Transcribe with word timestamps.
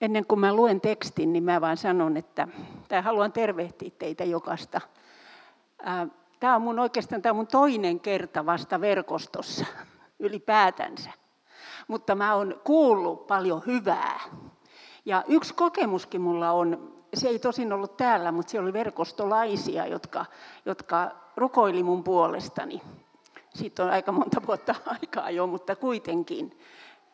Ennen 0.00 0.26
kuin 0.26 0.40
mä 0.40 0.54
luen 0.54 0.80
tekstin, 0.80 1.32
niin 1.32 1.44
mä 1.44 1.60
vaan 1.60 1.76
sanon, 1.76 2.16
että 2.16 2.48
tai 2.88 3.02
haluan 3.02 3.32
tervehtiä 3.32 3.90
teitä 3.98 4.24
jokasta. 4.24 4.80
Tämä 6.40 6.56
on 6.56 6.62
mun 6.62 6.78
oikeastaan 6.78 7.22
tämä 7.22 7.30
on 7.30 7.36
mun 7.36 7.46
toinen 7.46 8.00
kerta 8.00 8.46
vasta 8.46 8.80
verkostossa 8.80 9.64
ylipäätänsä. 10.18 11.10
Mutta 11.88 12.14
mä 12.14 12.34
oon 12.34 12.60
kuullut 12.64 13.26
paljon 13.26 13.62
hyvää. 13.66 14.20
Ja 15.04 15.24
yksi 15.28 15.54
kokemuskin 15.54 16.20
mulla 16.20 16.50
on, 16.50 16.94
se 17.14 17.28
ei 17.28 17.38
tosin 17.38 17.72
ollut 17.72 17.96
täällä, 17.96 18.32
mutta 18.32 18.50
siellä 18.50 18.66
oli 18.66 18.72
verkostolaisia, 18.72 19.86
jotka, 19.86 20.26
jotka 20.66 21.10
rukoili 21.36 21.82
mun 21.82 22.04
puolestani. 22.04 22.82
Siitä 23.54 23.84
on 23.84 23.90
aika 23.90 24.12
monta 24.12 24.42
vuotta 24.46 24.74
aikaa 25.00 25.30
jo, 25.30 25.46
mutta 25.46 25.76
kuitenkin. 25.76 26.58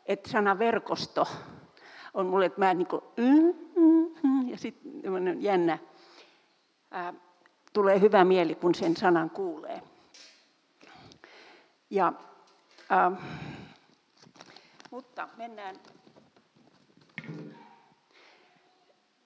Että 0.06 0.30
sana 0.30 0.58
verkosto 0.58 1.26
on 2.16 2.26
mulle, 2.26 2.46
että 2.46 2.60
mä 2.60 2.74
niin 2.74 2.86
kuin, 2.86 3.02
mm, 3.16 3.54
mm, 3.76 4.14
mm, 4.22 4.48
ja 4.48 4.58
sitten 4.58 5.42
jännä, 5.42 5.78
ää, 6.90 7.14
tulee 7.72 8.00
hyvä 8.00 8.24
mieli, 8.24 8.54
kun 8.54 8.74
sen 8.74 8.96
sanan 8.96 9.30
kuulee. 9.30 9.82
Ja, 11.90 12.12
ää, 12.90 13.12
mutta 14.90 15.28
mennään 15.36 15.76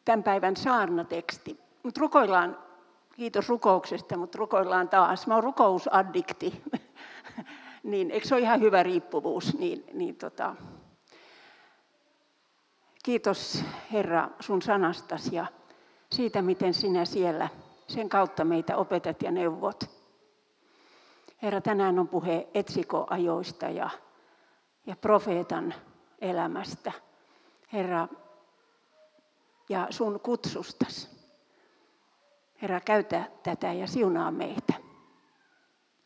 tämän 0.05 0.23
päivän 0.23 0.57
saarnateksti. 0.57 1.61
Mut 1.83 1.99
rukoillaan, 1.99 2.59
kiitos 3.17 3.49
rukouksesta, 3.49 4.17
mutta 4.17 4.39
rukoillaan 4.39 4.89
taas. 4.89 5.27
Mä 5.27 5.35
oon 5.35 5.45
rukousaddikti, 5.45 6.63
niin 7.83 8.11
eikö 8.11 8.29
se 8.29 8.35
ole 8.35 8.43
ihan 8.43 8.61
hyvä 8.61 8.83
riippuvuus? 8.83 9.59
Niin, 9.59 9.85
niin 9.93 10.17
tota, 10.17 10.57
Kiitos 13.03 13.65
Herra 13.93 14.29
sun 14.41 14.63
sanastas 14.63 15.33
ja 15.33 15.47
siitä, 16.13 16.43
miten 16.43 16.75
sinä 16.75 17.05
siellä 17.05 17.49
sen 17.89 18.09
kautta 18.09 18.45
meitä 18.45 18.77
opetat 18.77 19.23
ja 19.23 19.31
neuvot. 19.31 19.85
Herra, 21.43 21.61
tänään 21.61 21.99
on 21.99 22.09
puhe 22.09 22.49
etsikoajoista 22.55 23.67
ja, 23.67 23.91
ja 24.87 24.97
profeetan 24.97 25.75
elämästä. 26.21 26.93
Herra, 27.73 28.09
ja 29.69 29.87
sun 29.91 30.21
kutsustas. 30.21 31.11
Herra, 32.63 32.81
käytä 32.81 33.25
tätä 33.43 33.73
ja 33.73 33.87
siunaa 33.87 34.31
meitä. 34.31 34.73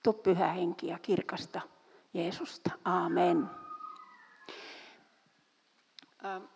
Tu 0.03 0.13
pyhä 0.13 0.53
henki 0.53 0.87
ja 0.87 0.99
kirkasta 0.99 1.61
Jeesusta. 2.15 2.71
Amen. 2.85 3.51
Ähm 6.25 6.54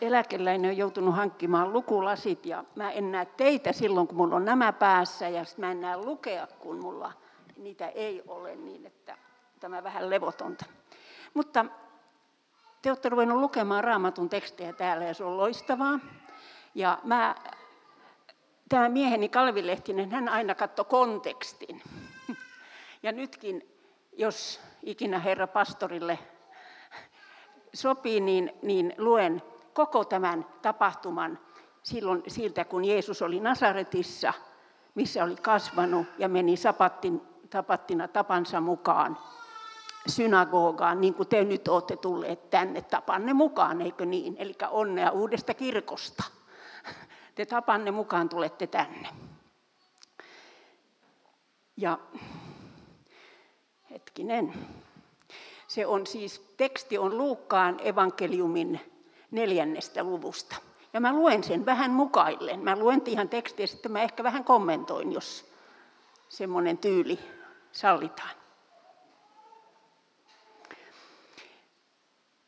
eläkeläinen 0.00 0.70
on 0.70 0.76
joutunut 0.76 1.14
hankkimaan 1.14 1.72
lukulasit 1.72 2.46
ja 2.46 2.64
mä 2.74 2.90
en 2.90 3.12
näe 3.12 3.26
teitä 3.26 3.72
silloin, 3.72 4.06
kun 4.06 4.16
mulla 4.16 4.36
on 4.36 4.44
nämä 4.44 4.72
päässä 4.72 5.28
ja 5.28 5.44
mä 5.56 5.70
en 5.70 5.80
näe 5.80 5.96
lukea, 5.96 6.46
kun 6.58 6.78
mulla 6.78 7.12
niitä 7.56 7.88
ei 7.88 8.22
ole 8.26 8.56
niin, 8.56 8.86
että 8.86 9.18
tämä 9.60 9.82
vähän 9.82 10.10
levotonta. 10.10 10.64
Mutta 11.34 11.64
te 12.82 12.90
olette 12.90 13.08
ruvennut 13.08 13.40
lukemaan 13.40 13.84
raamatun 13.84 14.28
tekstejä 14.28 14.72
täällä 14.72 15.04
ja 15.04 15.14
se 15.14 15.24
on 15.24 15.36
loistavaa. 15.36 15.98
Ja 16.74 16.98
mä, 17.04 17.34
tämä 18.68 18.88
mieheni 18.88 19.28
Kalvi 19.28 19.66
Lehtinen, 19.66 20.10
hän 20.10 20.28
aina 20.28 20.54
katsoi 20.54 20.84
kontekstin. 20.84 21.82
Ja 23.02 23.12
nytkin, 23.12 23.68
jos 24.12 24.60
ikinä 24.82 25.18
herra 25.18 25.46
pastorille 25.46 26.18
sopii, 27.74 28.20
niin, 28.20 28.52
niin 28.62 28.94
luen 28.98 29.42
koko 29.76 30.04
tämän 30.04 30.46
tapahtuman 30.62 31.38
silloin 31.82 32.22
siltä, 32.28 32.64
kun 32.64 32.84
Jeesus 32.84 33.22
oli 33.22 33.40
Nasaretissa, 33.40 34.32
missä 34.94 35.24
oli 35.24 35.36
kasvanut 35.36 36.06
ja 36.18 36.28
meni 36.28 36.56
sapattin, 36.56 37.22
tapattina 37.50 38.08
tapansa 38.08 38.60
mukaan 38.60 39.18
synagogaan, 40.06 41.00
niin 41.00 41.14
kuin 41.14 41.28
te 41.28 41.44
nyt 41.44 41.68
olette 41.68 41.96
tulleet 41.96 42.50
tänne 42.50 42.82
tapanne 42.82 43.32
mukaan, 43.32 43.80
eikö 43.80 44.06
niin? 44.06 44.36
Eli 44.38 44.54
onnea 44.70 45.10
uudesta 45.10 45.54
kirkosta. 45.54 46.24
Te 47.34 47.46
tapanne 47.46 47.90
mukaan 47.90 48.28
tulette 48.28 48.66
tänne. 48.66 49.08
Ja 51.76 51.98
hetkinen. 53.90 54.54
Se 55.68 55.86
on 55.86 56.06
siis, 56.06 56.54
teksti 56.56 56.98
on 56.98 57.18
Luukkaan 57.18 57.76
evankeliumin 57.84 58.95
neljännestä 59.30 60.02
luvusta. 60.02 60.56
Ja 60.92 61.00
mä 61.00 61.12
luen 61.12 61.44
sen 61.44 61.66
vähän 61.66 61.90
mukaillen. 61.90 62.60
Mä 62.60 62.76
luen 62.76 63.02
ihan 63.06 63.28
tekstiä, 63.28 63.66
sitten 63.66 63.92
mä 63.92 64.02
ehkä 64.02 64.22
vähän 64.22 64.44
kommentoin, 64.44 65.12
jos 65.12 65.44
semmoinen 66.28 66.78
tyyli 66.78 67.18
sallitaan. 67.72 68.36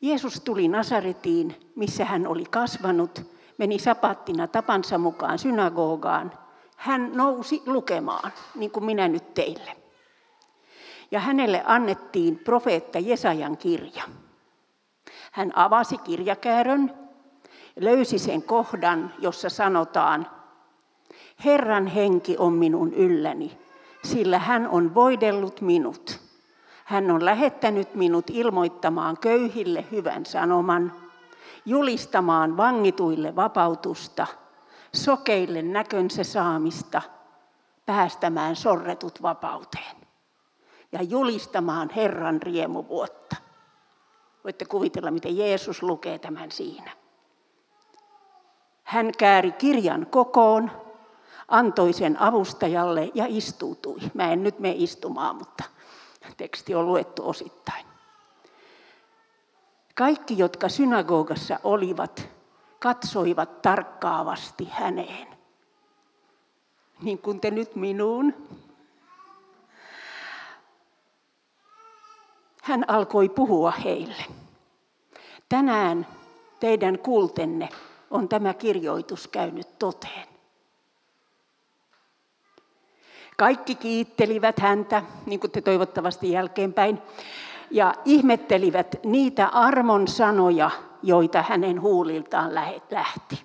Jeesus 0.01 0.41
tuli 0.41 0.67
Nasaretiin, 0.67 1.71
missä 1.75 2.05
hän 2.05 2.27
oli 2.27 2.45
kasvanut, 2.45 3.21
meni 3.57 3.79
sapattina 3.79 4.47
tapansa 4.47 4.97
mukaan 4.97 5.39
synagogaan. 5.39 6.31
Hän 6.75 7.11
nousi 7.13 7.61
lukemaan, 7.65 8.31
niin 8.55 8.71
kuin 8.71 8.85
minä 8.85 9.07
nyt 9.07 9.33
teille. 9.33 9.77
Ja 11.11 11.19
hänelle 11.19 11.63
annettiin 11.65 12.39
profeetta 12.39 12.99
Jesajan 12.99 13.57
kirja. 13.57 14.03
Hän 15.31 15.51
avasi 15.55 15.97
kirjakäärön, 15.97 16.93
löysi 17.79 18.19
sen 18.19 18.43
kohdan, 18.43 19.13
jossa 19.19 19.49
sanotaan, 19.49 20.27
Herran 21.45 21.87
henki 21.87 22.35
on 22.37 22.53
minun 22.53 22.93
ylläni, 22.93 23.57
sillä 24.03 24.39
hän 24.39 24.67
on 24.67 24.95
voidellut 24.95 25.61
minut. 25.61 26.19
Hän 26.85 27.11
on 27.11 27.25
lähettänyt 27.25 27.95
minut 27.95 28.29
ilmoittamaan 28.29 29.17
köyhille 29.17 29.85
hyvän 29.91 30.25
sanoman, 30.25 30.93
julistamaan 31.65 32.57
vangituille 32.57 33.35
vapautusta, 33.35 34.27
sokeille 34.95 35.61
näkönsä 35.61 36.23
saamista, 36.23 37.01
päästämään 37.85 38.55
sorretut 38.55 39.21
vapauteen 39.21 39.95
ja 40.91 41.01
julistamaan 41.01 41.89
Herran 41.89 42.41
riemuvuotta. 42.41 43.35
Voitte 44.43 44.65
kuvitella, 44.65 45.11
miten 45.11 45.37
Jeesus 45.37 45.83
lukee 45.83 46.19
tämän 46.19 46.51
siinä. 46.51 46.91
Hän 48.83 49.11
kääri 49.17 49.51
kirjan 49.51 50.07
kokoon, 50.09 50.71
antoi 51.47 51.93
sen 51.93 52.21
avustajalle 52.21 53.11
ja 53.13 53.25
istuutui. 53.27 53.99
Mä 54.13 54.31
en 54.31 54.43
nyt 54.43 54.59
mene 54.59 54.75
istumaan, 54.77 55.35
mutta 55.35 55.63
teksti 56.37 56.75
on 56.75 56.87
luettu 56.87 57.29
osittain. 57.29 57.85
Kaikki, 59.95 60.37
jotka 60.37 60.69
synagogassa 60.69 61.59
olivat, 61.63 62.29
katsoivat 62.79 63.61
tarkkaavasti 63.61 64.67
häneen. 64.71 65.27
Niin 67.01 67.17
kuin 67.17 67.39
te 67.39 67.51
nyt 67.51 67.75
minuun. 67.75 68.33
Hän 72.69 72.85
alkoi 72.87 73.29
puhua 73.29 73.71
heille. 73.71 74.25
Tänään 75.49 76.07
teidän 76.59 76.99
kuultenne 76.99 77.69
on 78.11 78.29
tämä 78.29 78.53
kirjoitus 78.53 79.27
käynyt 79.27 79.79
toteen. 79.79 80.27
Kaikki 83.37 83.75
kiittelivät 83.75 84.59
häntä, 84.59 85.03
niin 85.25 85.39
kuin 85.39 85.51
te 85.51 85.61
toivottavasti 85.61 86.31
jälkeenpäin, 86.31 87.01
ja 87.71 87.93
ihmettelivät 88.05 88.95
niitä 89.03 89.47
armon 89.47 90.07
sanoja, 90.07 90.71
joita 91.03 91.43
hänen 91.49 91.81
huuliltaan 91.81 92.55
lähti. 92.91 93.43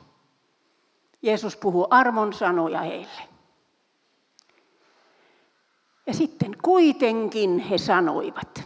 Jeesus 1.23 1.57
puhuu 1.57 1.87
armon 1.91 2.33
sanoja 2.33 2.81
heille. 2.81 3.23
Ja 6.07 6.15
sitten 6.15 6.57
kuitenkin 6.63 7.59
he 7.59 7.79
sanoivat, 7.79 8.65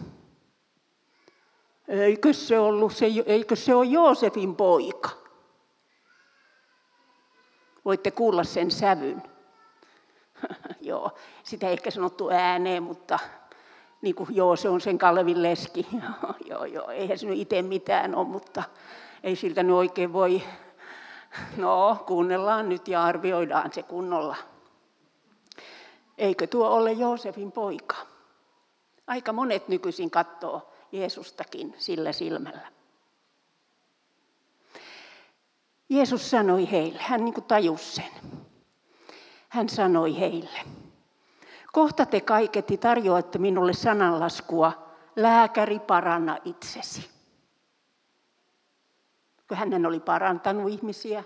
Eikö 1.89 2.33
se 2.33 2.59
ollut 2.59 2.93
se, 2.93 3.07
eikö 3.27 3.57
se 3.57 3.75
ole 3.75 3.87
Joosefin 3.87 4.57
poika? 4.57 5.11
Voitte 7.85 8.11
kuulla 8.11 8.45
sen 8.45 8.71
sävyn. 8.71 9.23
joo, 10.81 11.11
sitä 11.43 11.67
ei 11.67 11.73
ehkä 11.73 11.91
sanottu 11.91 12.31
ääneen, 12.31 12.83
mutta 12.83 13.19
niin 14.03 14.15
kuin, 14.15 14.37
joo, 14.37 14.57
se 14.57 14.69
on 14.69 14.81
sen 14.81 14.99
Kalevin 14.99 15.43
leski. 15.43 15.87
joo, 16.51 16.65
joo, 16.65 16.91
eihän 16.91 17.19
se 17.19 17.27
nyt 17.27 17.39
itse 17.39 17.63
mitään 17.63 18.15
ole, 18.15 18.29
mutta 18.29 18.63
ei 19.23 19.37
siltä 19.37 19.63
nyt 19.63 19.77
oikein 19.77 20.13
voi. 20.13 20.43
No, 21.57 22.05
kuunnellaan 22.07 22.69
nyt 22.69 22.89
ja 22.89 23.05
arvioidaan 23.05 23.73
se 23.73 23.83
kunnolla. 23.83 24.37
Eikö 26.19 26.47
tuo 26.47 26.69
ole 26.69 26.93
Joosefin 26.93 27.53
poika? 27.53 27.97
Aika 29.07 29.33
monet 29.33 29.69
nykyisin 29.69 30.11
katsoo 30.11 30.73
Jeesustakin 30.93 31.75
sillä 31.79 32.13
silmällä. 32.13 32.73
Jeesus 35.89 36.31
sanoi 36.31 36.71
heille, 36.71 36.99
hän 37.03 37.25
niin 37.25 37.35
kuin 37.35 37.45
tajusi 37.45 37.95
sen. 37.95 38.13
Hän 39.49 39.69
sanoi 39.69 40.19
heille, 40.19 40.61
kohta 41.73 42.07
te 42.07 42.21
kaiketi 42.21 42.77
tarjoatte 42.77 43.39
minulle 43.39 43.73
sananlaskua, 43.73 44.73
lääkäri 45.17 45.79
paranna 45.79 46.39
itsesi. 46.45 47.11
Kun 49.49 49.57
hänen 49.57 49.87
oli 49.87 50.01
parantanut 50.01 50.71
ihmisiä, 50.71 51.25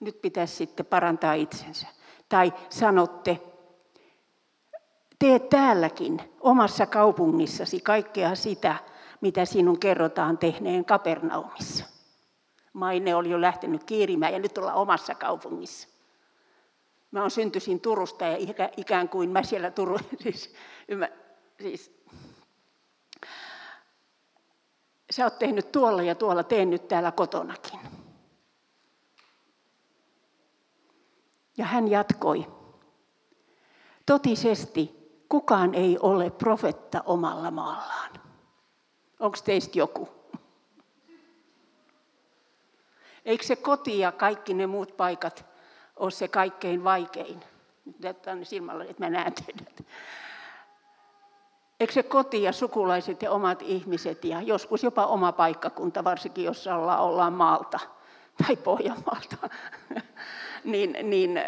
nyt 0.00 0.22
pitäisi 0.22 0.56
sitten 0.56 0.86
parantaa 0.86 1.34
itsensä. 1.34 1.86
Tai 2.28 2.52
sanotte, 2.70 3.40
tee 5.22 5.38
täälläkin 5.38 6.20
omassa 6.40 6.86
kaupungissasi 6.86 7.80
kaikkea 7.80 8.34
sitä, 8.34 8.76
mitä 9.20 9.44
sinun 9.44 9.78
kerrotaan 9.78 10.38
tehneen 10.38 10.84
Kapernaumissa. 10.84 11.84
Maine 12.72 13.14
oli 13.14 13.30
jo 13.30 13.40
lähtenyt 13.40 13.84
kiirimään 13.84 14.32
ja 14.32 14.38
nyt 14.38 14.58
ollaan 14.58 14.76
omassa 14.76 15.14
kaupungissa. 15.14 15.88
Mä 17.10 17.20
olen 17.20 17.30
syntyisin 17.30 17.80
Turusta 17.80 18.26
ja 18.26 18.36
ikään 18.76 19.08
kuin 19.08 19.30
mä 19.30 19.42
siellä 19.42 19.70
Turu, 19.70 19.98
siis, 20.22 20.54
ymmär, 20.88 21.10
siis 21.60 22.02
sä 25.10 25.24
oot 25.24 25.38
tehnyt 25.38 25.72
tuolla 25.72 26.02
ja 26.02 26.14
tuolla, 26.14 26.42
teen 26.42 26.70
nyt 26.70 26.88
täällä 26.88 27.12
kotonakin. 27.12 27.80
Ja 31.56 31.64
hän 31.64 31.88
jatkoi, 31.88 32.46
totisesti 34.06 35.01
kukaan 35.32 35.74
ei 35.74 35.98
ole 36.00 36.30
profetta 36.30 37.02
omalla 37.06 37.50
maallaan. 37.50 38.10
Onko 39.20 39.36
teistä 39.44 39.78
joku? 39.78 40.08
Eikö 43.24 43.44
se 43.44 43.56
koti 43.56 43.98
ja 43.98 44.12
kaikki 44.12 44.54
ne 44.54 44.66
muut 44.66 44.96
paikat 44.96 45.46
ole 45.96 46.10
se 46.10 46.28
kaikkein 46.28 46.84
vaikein? 46.84 47.40
Nyt 48.02 48.22
tänne 48.22 48.44
silmällä, 48.44 48.84
että 48.84 49.04
mä 49.04 49.10
näen 49.10 49.32
teidät. 49.32 49.86
Eikö 51.80 51.92
se 51.92 52.02
koti 52.02 52.42
ja 52.42 52.52
sukulaiset 52.52 53.22
ja 53.22 53.30
omat 53.30 53.62
ihmiset 53.62 54.24
ja 54.24 54.42
joskus 54.42 54.82
jopa 54.82 55.06
oma 55.06 55.32
paikkakunta, 55.32 56.04
varsinkin 56.04 56.44
jos 56.44 56.66
ollaan, 56.66 57.00
ollaan 57.00 57.32
maalta 57.32 57.80
tai 58.46 58.56
Pohjanmaalta, 58.56 59.36
niin, 60.64 60.96
niin 61.02 61.40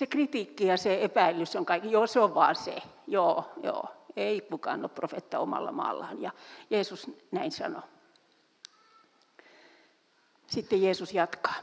se 0.00 0.06
kritiikki 0.06 0.66
ja 0.66 0.76
se 0.76 1.04
epäilys 1.04 1.56
on 1.56 1.66
kaikki, 1.66 1.92
joo 1.92 2.06
se 2.06 2.20
on 2.20 2.34
vaan 2.34 2.56
se, 2.56 2.76
joo, 3.06 3.44
joo, 3.62 3.84
ei 4.16 4.40
kukaan 4.40 4.80
ole 4.80 4.88
profetta 4.88 5.38
omalla 5.38 5.72
maallaan. 5.72 6.22
Ja 6.22 6.30
Jeesus 6.70 7.10
näin 7.30 7.52
sanoi. 7.52 7.82
Sitten 10.46 10.82
Jeesus 10.82 11.14
jatkaa. 11.14 11.54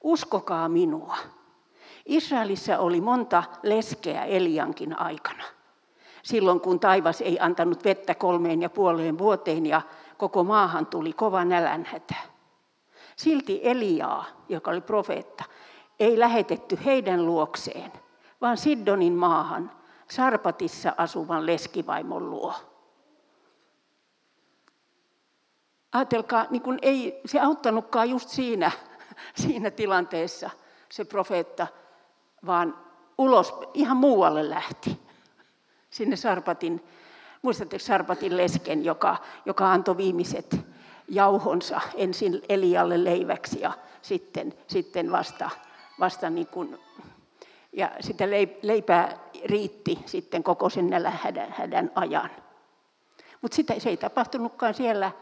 Uskokaa 0.00 0.68
minua. 0.68 1.16
Israelissa 2.06 2.78
oli 2.78 3.00
monta 3.00 3.44
leskeä 3.62 4.24
Eliankin 4.24 4.98
aikana. 4.98 5.44
Silloin 6.22 6.60
kun 6.60 6.80
taivas 6.80 7.20
ei 7.20 7.38
antanut 7.40 7.84
vettä 7.84 8.14
kolmeen 8.14 8.62
ja 8.62 8.70
puoleen 8.70 9.18
vuoteen 9.18 9.66
ja 9.66 9.82
koko 10.16 10.44
maahan 10.44 10.86
tuli 10.86 11.12
kova 11.12 11.44
nälänhätä. 11.44 12.14
Silti 13.16 13.60
Eliaa, 13.62 14.24
joka 14.48 14.70
oli 14.70 14.80
profeetta, 14.80 15.44
ei 16.00 16.18
lähetetty 16.18 16.78
heidän 16.84 17.26
luokseen, 17.26 17.92
vaan 18.40 18.56
Siddonin 18.56 19.12
maahan, 19.12 19.70
Sarpatissa 20.10 20.94
asuvan 20.96 21.46
leskivaimon 21.46 22.30
luo. 22.30 22.54
Ajatelkaa, 25.92 26.46
niin 26.50 26.62
kun 26.62 26.78
ei 26.82 27.20
se 27.26 27.40
auttanutkaan 27.40 28.10
just 28.10 28.28
siinä, 28.28 28.70
siinä 29.34 29.70
tilanteessa 29.70 30.50
se 30.88 31.04
profeetta, 31.04 31.66
vaan 32.46 32.78
ulos 33.18 33.54
ihan 33.74 33.96
muualle 33.96 34.50
lähti. 34.50 35.00
Sinne 35.90 36.16
Sarpatin, 36.16 36.84
muistatteko 37.42 37.84
Sarpatin 37.84 38.36
lesken, 38.36 38.84
joka, 38.84 39.16
joka 39.46 39.72
antoi 39.72 39.96
viimeiset 39.96 40.56
jauhonsa 41.08 41.80
ensin 41.94 42.42
Elialle 42.48 43.04
leiväksi 43.04 43.60
ja 43.60 43.72
sitten, 44.02 44.54
sitten 44.66 45.12
vasta, 45.12 45.50
vasta 46.00 46.30
niin 46.30 46.46
kuin, 46.46 46.78
ja 47.72 47.90
sitä 48.00 48.24
leipää 48.62 49.18
riitti 49.44 49.98
sitten 50.06 50.42
koko 50.42 50.70
sen 50.70 50.90
hädän, 51.10 51.54
hädän 51.58 51.90
ajan. 51.94 52.30
Mutta 53.40 53.56
sitä 53.56 53.74
se 53.78 53.88
ei 53.88 53.96
tapahtunutkaan 53.96 54.74
siellä 54.74 55.12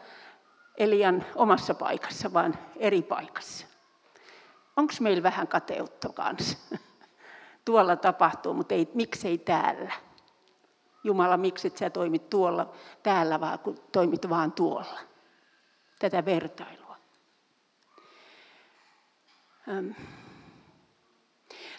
Elian 0.79 1.25
omassa 1.35 1.75
paikassa, 1.75 2.33
vaan 2.33 2.59
eri 2.77 3.03
paikassa. 3.03 3.67
Onko 4.77 4.93
meillä 5.01 5.23
vähän 5.23 5.49
kateutta 5.49 6.09
kanssa? 6.09 6.59
Tuolla 7.65 7.97
tapahtuu, 7.97 8.55
mutta 8.55 8.75
ei, 8.75 8.91
miksei 8.95 9.39
täällä? 9.39 9.93
Jumala, 11.05 11.37
miksi 11.37 11.67
et 11.67 11.77
sä 11.77 11.91
toimit 11.91 12.31
tuolla, 12.31 12.73
täällä, 13.03 13.41
vaan 13.41 13.59
kun 13.59 13.79
toimit 13.93 14.29
vaan 14.29 14.53
tuolla? 14.53 14.99
Tätä 15.99 16.25
vertailua. 16.25 16.97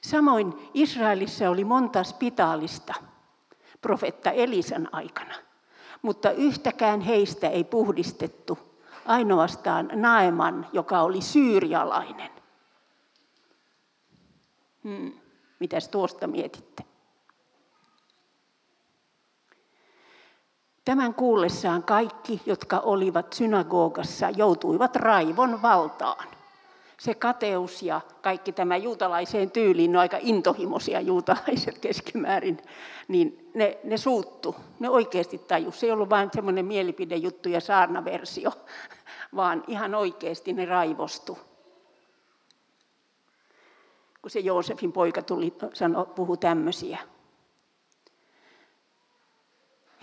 Samoin 0.03 0.69
Israelissa 0.73 1.49
oli 1.49 1.63
monta 1.63 2.03
spitaalista 2.03 2.93
profetta 3.81 4.31
Elisan 4.31 4.89
aikana, 4.91 5.35
mutta 6.01 6.31
yhtäkään 6.31 7.01
heistä 7.01 7.49
ei 7.49 7.63
puhdistettu, 7.63 8.59
ainoastaan 9.05 9.89
Naeman, 9.93 10.67
joka 10.73 11.01
oli 11.01 11.21
syyrialainen. 11.21 12.29
Hmm. 14.83 15.13
Mitäs 15.59 15.87
tuosta 15.87 16.27
mietitte? 16.27 16.83
Tämän 20.85 21.13
kuullessaan 21.13 21.83
kaikki, 21.83 22.41
jotka 22.45 22.79
olivat 22.79 23.33
synagogassa, 23.33 24.29
joutuivat 24.29 24.95
raivon 24.95 25.61
valtaan. 25.61 26.27
Se 27.03 27.15
kateus 27.15 27.83
ja 27.83 28.01
kaikki 28.21 28.51
tämä 28.51 28.77
juutalaiseen 28.77 29.51
tyyliin, 29.51 29.91
ne 29.91 29.99
aika 29.99 30.17
intohimoisia 30.21 31.01
juutalaiset 31.01 31.79
keskimäärin, 31.79 32.57
niin 33.07 33.51
ne, 33.53 33.77
ne 33.83 33.97
suuttu. 33.97 34.55
Ne 34.79 34.89
oikeasti 34.89 35.37
tajus. 35.37 35.79
Se 35.79 35.85
ei 35.85 35.91
ollut 35.91 36.09
vain 36.09 36.29
semmoinen 36.33 36.65
mielipidejuttu 36.65 37.49
ja 37.49 37.61
saarnaversio, 37.61 38.51
vaan 39.35 39.63
ihan 39.67 39.95
oikeasti 39.95 40.53
ne 40.53 40.65
raivostu. 40.65 41.37
Kun 44.21 44.31
se 44.31 44.39
Joosefin 44.39 44.91
poika 44.91 45.21
tuli, 45.21 45.53
sano, 45.73 46.05
puhu 46.05 46.37
tämmöisiä. 46.37 46.99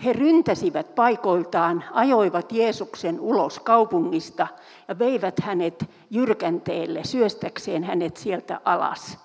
He 0.05 0.13
ryntäsivät 0.13 0.95
paikoiltaan, 0.95 1.83
ajoivat 1.91 2.51
Jeesuksen 2.51 3.19
ulos 3.19 3.59
kaupungista 3.59 4.47
ja 4.87 4.99
veivät 4.99 5.39
hänet 5.39 5.89
jyrkänteelle 6.09 7.03
syöstäkseen 7.03 7.83
hänet 7.83 8.17
sieltä 8.17 8.61
alas. 8.65 9.19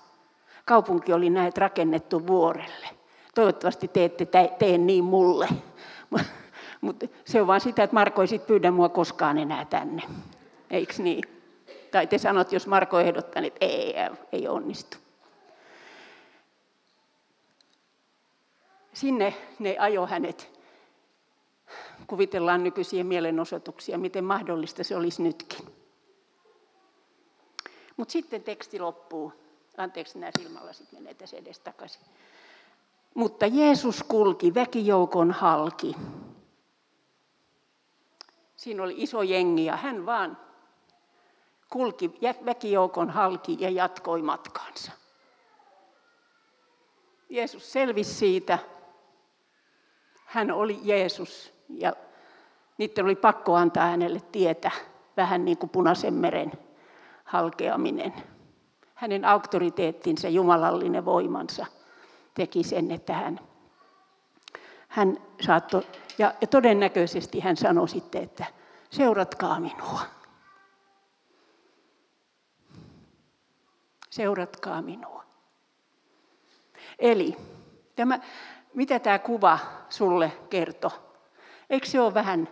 Kaupunki 0.65 1.13
oli 1.13 1.31
näet 1.31 1.59
rakennettu 1.59 2.27
vuorelle. 2.27 2.89
Toivottavasti 3.35 3.89
te 3.89 4.05
ette 4.05 4.27
tee 4.59 4.79
niin 4.79 5.05
mulle. 5.05 5.49
Mutta 6.81 7.07
se 7.25 7.41
on 7.41 7.47
vaan 7.47 7.61
sitä, 7.61 7.83
että 7.83 7.95
Marko 7.95 8.23
ei 8.23 8.29
sit 8.29 8.47
pyydä 8.47 8.71
mua 8.71 8.89
koskaan 8.89 9.39
enää 9.39 9.65
tänne. 9.65 10.03
Eikö 10.71 10.95
niin? 10.99 11.25
Tai 11.91 12.07
te 12.07 12.19
sanot, 12.19 12.53
jos 12.53 12.67
Marko 12.67 13.01
ehdottaa, 13.01 13.43
että 13.43 13.67
ei, 13.67 13.95
ei 14.33 14.49
onnistu. 14.49 14.97
Sinne 18.93 19.35
ne 19.59 19.77
ajo 19.79 20.07
hänet 20.07 20.56
kuvitellaan 22.07 22.65
nykyisiä 22.65 23.05
mielenosoituksia, 23.05 23.99
miten 23.99 24.25
mahdollista 24.25 24.85
se 24.85 24.97
olisi 24.97 25.23
nytkin. 25.23 25.67
Mutta 27.97 28.13
sitten 28.13 28.43
teksti 28.43 28.79
loppuu. 28.79 29.33
Anteeksi, 29.77 30.19
nämä 30.19 30.31
silmälasit 30.39 30.93
menee 30.93 31.15
tässä 31.15 31.37
edes 31.37 31.59
takaisin. 31.59 32.03
Mutta 33.15 33.47
Jeesus 33.47 34.03
kulki 34.03 34.55
väkijoukon 34.55 35.31
halki. 35.33 35.97
Siinä 38.57 38.83
oli 38.83 38.95
iso 38.97 39.23
jengi 39.23 39.65
ja 39.65 39.77
hän 39.77 40.07
vaan 40.07 40.39
kulki 41.71 42.19
väkijoukon 42.45 43.11
halki 43.11 43.57
ja 43.61 43.71
jatkoi 43.71 44.23
matkaansa. 44.23 44.93
Jeesus 47.29 47.73
selvisi 47.73 48.15
siitä. 48.15 48.59
Hän 50.25 50.51
oli 50.51 50.79
Jeesus 50.83 51.56
ja 51.69 51.93
niiden 52.79 53.05
oli 53.05 53.17
pakko 53.17 53.55
antaa 53.55 53.87
hänelle 53.87 54.21
tietä, 54.33 54.71
vähän 55.17 55.45
niin 55.45 55.59
kuin 55.59 55.71
punaisen 55.71 56.15
meren 56.15 56.53
halkeaminen. 57.25 58.15
Hänen 58.95 59.25
auktoriteettinsa, 59.25 60.29
jumalallinen 60.29 61.05
voimansa 61.05 61.67
teki 62.35 62.63
sen, 62.63 62.91
että 62.91 63.13
hän, 63.13 63.41
hän 64.89 65.17
saattoi, 65.41 65.83
ja, 66.19 66.35
ja 66.41 66.47
todennäköisesti 66.47 67.41
hän 67.41 67.57
sanoi 67.57 67.89
sitten, 67.89 68.23
että 68.23 68.45
seuratkaa 68.91 69.61
minua. 69.61 70.01
Seuratkaa 74.11 74.83
minua. 74.83 75.25
Eli 76.99 77.37
tämä, 77.97 78.19
mitä 78.75 78.99
tämä 78.99 79.19
kuva 79.19 79.59
sulle 79.89 80.33
kertoo? 80.51 81.06
Eikö 81.71 81.87
se 81.87 82.01
ole 82.01 82.15
vähän, 82.15 82.49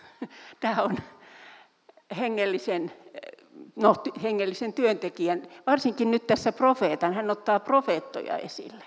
tämä 0.60 0.82
on 0.82 0.96
hengellisen, 2.16 2.92
no, 3.76 3.94
hengellisen 4.22 4.72
työntekijän, 4.72 5.42
varsinkin 5.66 6.10
nyt 6.10 6.26
tässä 6.26 6.52
profeetan, 6.52 7.14
hän 7.14 7.30
ottaa 7.30 7.60
profeettoja 7.60 8.38
esille, 8.38 8.84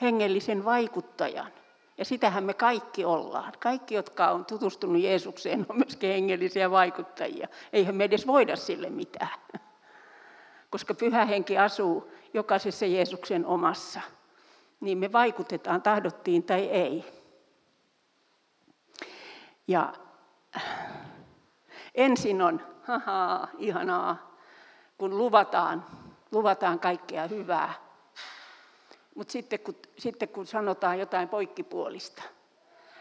hengellisen 0.00 0.64
vaikuttajan. 0.64 1.52
Ja 1.98 2.04
sitähän 2.04 2.44
me 2.44 2.54
kaikki 2.54 3.04
ollaan. 3.04 3.52
Kaikki, 3.58 3.94
jotka 3.94 4.30
on 4.30 4.44
tutustunut 4.44 5.02
Jeesukseen, 5.02 5.66
on 5.68 5.76
myöskin 5.76 6.10
hengellisiä 6.10 6.70
vaikuttajia. 6.70 7.48
Eihän 7.72 7.94
me 7.94 8.04
edes 8.04 8.26
voida 8.26 8.56
sille 8.56 8.90
mitään. 8.90 9.38
Koska 10.70 10.94
pyhä 10.94 11.24
henki 11.24 11.58
asuu 11.58 12.12
jokaisessa 12.34 12.86
Jeesuksen 12.86 13.46
omassa. 13.46 14.00
Niin 14.80 14.98
me 14.98 15.12
vaikutetaan, 15.12 15.82
tahdottiin 15.82 16.42
tai 16.42 16.64
ei. 16.64 17.21
Ja 19.68 19.92
ensin 21.94 22.42
on, 22.42 22.60
haha, 22.82 23.48
ihanaa, 23.58 24.36
kun 24.98 25.18
luvataan, 25.18 25.86
luvataan 26.32 26.80
kaikkea 26.80 27.26
hyvää. 27.26 27.74
Mutta 29.14 29.32
sitten 29.32 29.60
kun, 29.60 29.74
sitten 29.98 30.28
kun 30.28 30.46
sanotaan 30.46 30.98
jotain 30.98 31.28
poikkipuolista, 31.28 32.22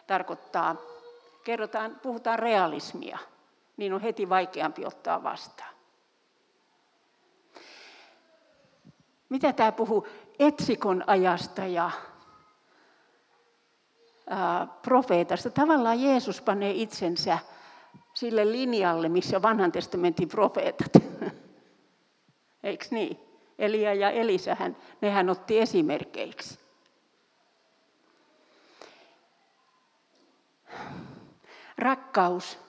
tarkoittaa, 0.08 0.76
kerrotaan, 1.44 2.00
puhutaan 2.02 2.40
realismia, 2.40 3.18
niin 3.78 3.94
on 3.94 4.02
heti 4.02 4.30
vaikeampi 4.30 4.86
ottaa 4.86 5.24
vastaan. 5.24 5.74
Mitä 9.30 9.54
tämä 9.54 9.72
puhuu 9.72 10.08
etsikon 10.40 11.04
ajasta 11.08 11.66
ja 11.66 11.92
profeetasta? 14.82 15.50
Tavallaan 15.50 16.02
Jeesus 16.02 16.42
panee 16.42 16.72
itsensä 16.72 17.40
sille 18.14 18.52
linjalle, 18.52 19.10
missä 19.10 19.42
vanhan 19.42 19.72
testamentin 19.72 20.28
profeetat. 20.28 20.92
Eikö 22.64 22.86
niin? 22.92 23.20
Elia 23.60 23.94
ja 23.94 24.10
Elisähän, 24.10 24.78
nehän 25.02 25.30
otti 25.30 25.60
esimerkkeiksi. 25.60 26.60
Rakkaus, 31.78 32.60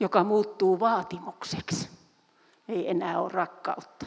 joka 0.00 0.24
muuttuu 0.24 0.80
vaatimukseksi, 0.80 1.90
ei 2.68 2.90
enää 2.90 3.20
ole 3.20 3.32
rakkautta. 3.32 4.06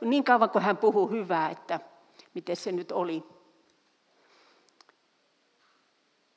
Niin 0.00 0.24
kauan 0.24 0.50
kuin 0.50 0.64
hän 0.64 0.76
puhuu 0.76 1.10
hyvää, 1.10 1.50
että 1.50 1.80
miten 2.34 2.56
se 2.56 2.72
nyt 2.72 2.92
oli. 2.92 3.39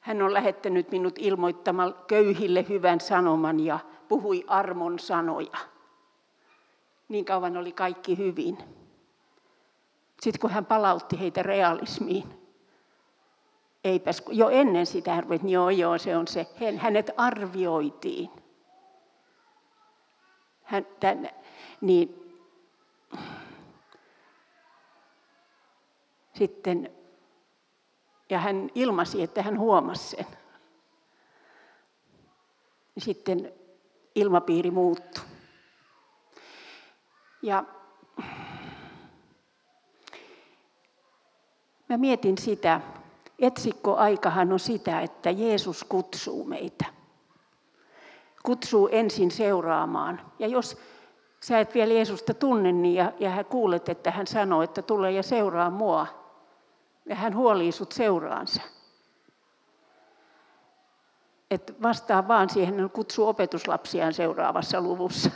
Hän 0.04 0.22
on 0.22 0.34
lähettänyt 0.34 0.92
minut 0.92 1.16
ilmoittamaan 1.20 1.96
köyhille 2.08 2.66
hyvän 2.70 3.00
sanoman 3.00 3.60
ja 3.60 3.80
puhui 4.08 4.44
armon 4.48 5.00
sanoja. 5.00 5.58
Niin 7.08 7.26
kauan 7.26 7.58
oli 7.58 7.72
kaikki 7.72 8.18
hyvin. 8.18 8.58
Sitten 10.22 10.40
kun 10.42 10.50
hän 10.50 10.66
palautti 10.66 11.20
heitä 11.20 11.44
realismiin, 11.44 12.24
eipäs, 13.84 14.24
jo 14.32 14.50
ennen 14.50 14.86
sitä 14.86 15.14
hän 15.14 15.34
että 15.34 15.48
joo, 15.48 15.70
joo, 15.70 15.98
se 15.98 16.18
on 16.18 16.28
se. 16.28 16.48
Hänet 16.78 17.10
arvioitiin. 17.18 18.30
Hän, 20.64 20.88
tämän, 21.00 21.30
niin, 21.82 22.40
sitten, 26.34 26.92
ja 28.30 28.40
hän 28.40 28.70
ilmasi, 28.76 29.24
että 29.24 29.42
hän 29.42 29.60
huomasi 29.60 30.16
sen. 30.16 30.28
Sitten 32.98 33.54
ilmapiiri 34.16 34.72
muuttui. 34.72 35.24
Ja 37.42 37.64
Mä 41.94 41.98
mietin 41.98 42.38
sitä, 42.38 42.82
etsikkoaikahan 43.40 44.54
on 44.54 44.60
sitä, 44.60 45.02
että 45.02 45.32
Jeesus 45.32 45.84
kutsuu 45.84 46.46
meitä. 46.46 46.86
Kutsuu 48.44 48.90
ensin 48.92 49.32
seuraamaan. 49.32 50.22
Ja 50.40 50.48
jos 50.48 50.78
sä 51.40 51.60
et 51.60 51.74
vielä 51.74 51.94
Jeesusta 51.94 52.34
tunne, 52.34 52.72
niin 52.72 52.96
ja, 52.96 53.12
ja 53.20 53.30
hän 53.30 53.46
kuulet, 53.46 53.90
että 53.90 54.12
hän 54.12 54.28
sanoo, 54.28 54.62
että 54.62 54.82
tule 54.82 55.12
ja 55.12 55.24
seuraa 55.24 55.70
mua. 55.70 56.08
Ja 57.06 57.16
hän 57.16 57.36
huolii 57.36 57.72
sut 57.72 57.92
seuraansa. 57.92 58.62
Että 61.52 61.74
vastaa 61.82 62.28
vaan 62.28 62.50
siihen, 62.50 62.80
hän 62.80 62.90
kutsuu 62.90 63.28
opetuslapsiaan 63.28 64.14
seuraavassa 64.14 64.82
luvussa. 64.82 65.32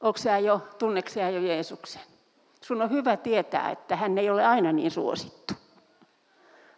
Onko 0.00 0.18
jo, 0.42 0.60
tunneeko 0.78 1.08
jo 1.34 1.40
Jeesuksen? 1.40 2.02
sun 2.64 2.82
on 2.82 2.90
hyvä 2.90 3.16
tietää, 3.16 3.70
että 3.70 3.96
hän 3.96 4.18
ei 4.18 4.30
ole 4.30 4.46
aina 4.46 4.72
niin 4.72 4.90
suosittu. 4.90 5.54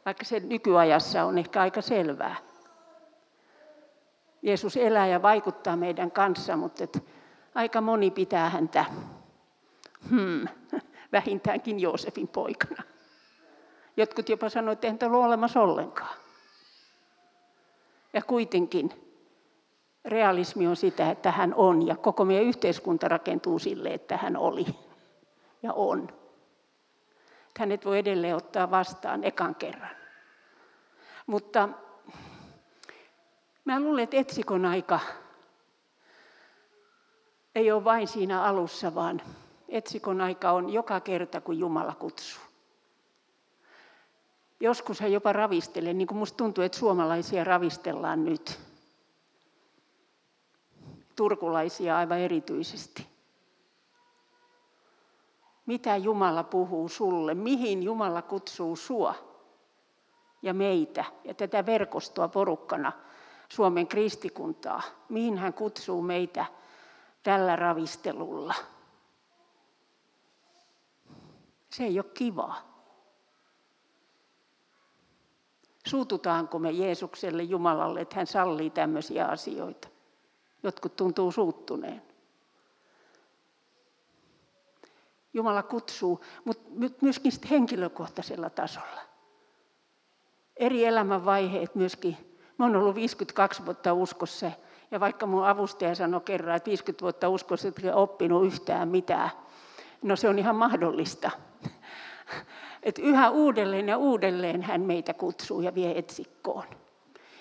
Vaikka 0.05 0.25
se 0.25 0.41
nykyajassa 0.41 1.25
on 1.25 1.38
ehkä 1.38 1.61
aika 1.61 1.81
selvää. 1.81 2.37
Jeesus 4.43 4.76
elää 4.76 5.07
ja 5.07 5.23
vaikuttaa 5.23 5.76
meidän 5.76 6.11
kanssa, 6.11 6.57
mutta 6.57 6.85
et 6.85 7.05
aika 7.55 7.81
moni 7.81 8.11
pitää 8.11 8.50
häntä 8.50 8.85
hmm, 10.11 10.49
vähintäänkin 11.12 11.81
Joosefin 11.81 12.29
poikana. 12.29 12.83
Jotkut 13.97 14.29
jopa 14.29 14.49
sanoivat, 14.49 14.85
että 14.85 15.07
ei 15.07 15.12
ole 15.12 15.26
olemassa 15.26 15.61
ollenkaan. 15.61 16.17
Ja 18.12 18.23
kuitenkin 18.23 18.93
realismi 20.05 20.67
on 20.67 20.76
sitä, 20.76 21.11
että 21.11 21.31
hän 21.31 21.55
on, 21.55 21.87
ja 21.87 21.97
koko 21.97 22.25
meidän 22.25 22.45
yhteiskunta 22.45 23.09
rakentuu 23.09 23.59
sille, 23.59 23.88
että 23.88 24.17
hän 24.17 24.37
oli 24.37 24.67
ja 25.62 25.73
on. 25.73 26.09
Hänet 27.59 27.85
voi 27.85 27.99
edelleen 27.99 28.37
ottaa 28.37 28.71
vastaan 28.71 29.25
ekan 29.25 29.55
kerran. 29.55 29.97
Mutta 31.26 31.69
mä 33.65 33.81
luulen, 33.81 34.05
että 34.05 34.17
etsikon 34.17 34.65
aika 34.65 35.00
ei 37.55 37.73
ole 37.73 37.85
vain 37.85 38.09
siinä 38.09 38.43
alussa, 38.43 38.95
vaan 38.95 39.23
etsikon 39.69 40.21
aika 40.21 40.50
on 40.50 40.71
joka 40.71 41.00
kerta, 41.00 41.41
kun 41.41 41.59
Jumala 41.59 41.95
kutsuu. 41.95 42.46
Joskus 44.61 45.01
hän 45.01 45.13
jopa 45.13 45.33
ravistelee, 45.33 45.93
niin 45.93 46.07
kuin 46.07 46.19
musta 46.19 46.37
tuntuu, 46.37 46.65
että 46.65 46.79
suomalaisia 46.79 47.45
ravistellaan 47.45 48.25
nyt. 48.25 48.61
Turkulaisia 51.17 51.97
aivan 51.97 52.19
erityisesti 52.19 53.17
mitä 55.67 55.97
Jumala 55.97 56.45
puhuu 56.45 56.89
sulle, 56.89 57.35
mihin 57.35 57.83
Jumala 57.83 58.23
kutsuu 58.23 58.77
sua 58.77 59.15
ja 60.43 60.55
meitä 60.55 61.05
ja 61.25 61.35
tätä 61.35 61.67
verkostoa 61.67 62.29
porukkana 62.29 62.93
Suomen 63.49 63.87
kristikuntaa, 63.87 64.83
mihin 65.09 65.39
hän 65.39 65.53
kutsuu 65.53 66.03
meitä 66.03 66.47
tällä 67.23 67.57
ravistelulla. 67.57 68.55
Se 71.71 71.85
ei 71.85 71.99
ole 71.99 72.11
kivaa. 72.15 72.75
Suututaanko 75.87 76.59
me 76.59 76.71
Jeesukselle, 76.71 77.43
Jumalalle, 77.43 78.00
että 78.00 78.16
hän 78.16 78.26
sallii 78.26 78.71
tämmöisiä 78.71 79.26
asioita? 79.26 79.88
Jotkut 80.62 80.97
tuntuu 80.97 81.33
suuttuneen. 81.33 82.02
Jumala 85.35 85.62
kutsuu, 85.62 86.25
mutta 86.45 86.71
myöskin 87.00 87.33
henkilökohtaisella 87.50 88.50
tasolla. 88.50 89.00
Eri 90.57 90.85
elämänvaiheet 90.85 91.75
myöskin. 91.75 92.16
Mä 92.59 92.64
oon 92.64 92.76
ollut 92.76 92.95
52 92.95 93.64
vuotta 93.64 93.93
uskossa 93.93 94.50
ja 94.90 95.00
vaikka 95.00 95.26
mun 95.26 95.47
avustaja 95.47 95.95
sanoi 95.95 96.21
kerran, 96.21 96.57
että 96.57 96.71
50 96.71 97.02
vuotta 97.02 97.28
uskossa 97.28 97.69
et 97.69 97.76
oppinut 97.95 98.47
yhtään 98.47 98.88
mitään, 98.88 99.31
no 100.02 100.16
se 100.16 100.28
on 100.28 100.38
ihan 100.38 100.57
mahdollista. 100.57 101.31
Et 102.83 102.99
yhä 102.99 103.30
uudelleen 103.30 103.88
ja 103.88 103.99
uudelleen 103.99 104.62
hän 104.62 104.80
meitä 104.80 105.14
kutsuu 105.14 105.61
ja 105.61 105.75
vie 105.75 105.99
etsikkoon. 105.99 106.64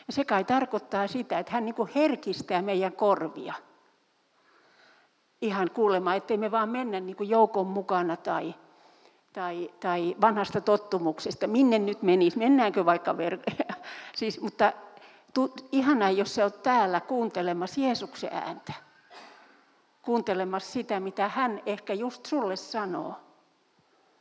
Ja 0.08 0.14
se 0.14 0.26
kai 0.26 0.44
tarkoittaa 0.44 1.08
sitä, 1.08 1.40
että 1.40 1.52
hän 1.52 1.66
niin 1.66 1.76
herkistää 1.96 2.62
meidän 2.62 2.94
korvia 2.94 3.54
ihan 5.42 5.72
kuulemaan, 5.72 6.18
ettei 6.18 6.38
me 6.38 6.52
vaan 6.52 6.70
mennä 6.70 7.00
niin 7.00 7.16
kuin 7.16 7.30
joukon 7.30 7.68
mukana 7.68 8.18
tai, 8.18 8.56
tai, 9.34 9.70
tai 9.80 10.16
vanhasta 10.22 10.62
tottumuksesta. 10.62 11.48
Minne 11.48 11.80
nyt 11.80 12.02
menisi? 12.02 12.38
Mennäänkö 12.38 12.86
vaikka 12.86 13.14
ver- 13.14 13.76
siis, 14.16 14.42
Mutta 14.42 14.74
tu, 15.34 15.54
ihanaa, 15.72 16.10
jos 16.10 16.36
sä 16.36 16.44
oot 16.44 16.64
täällä 16.64 17.00
kuuntelemassa 17.02 17.82
Jeesuksen 17.82 18.30
ääntä. 18.34 18.74
kuuntelemassa 20.02 20.72
sitä, 20.72 21.00
mitä 21.00 21.28
hän 21.28 21.62
ehkä 21.66 21.94
just 21.94 22.26
sulle 22.26 22.56
sanoo. 22.56 23.14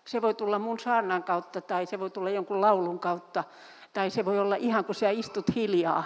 Se 0.06 0.22
voi 0.22 0.34
tulla 0.34 0.58
mun 0.58 0.78
saarnan 0.78 1.22
kautta 1.22 1.60
tai 1.60 1.86
se 1.86 2.00
voi 2.00 2.10
tulla 2.10 2.30
jonkun 2.30 2.60
laulun 2.60 2.98
kautta 2.98 3.44
tai 3.92 4.10
se 4.10 4.24
voi 4.24 4.38
olla 4.38 4.56
ihan 4.56 4.84
kun 4.84 4.94
sä 4.94 5.10
istut 5.10 5.54
hiljaa. 5.54 6.04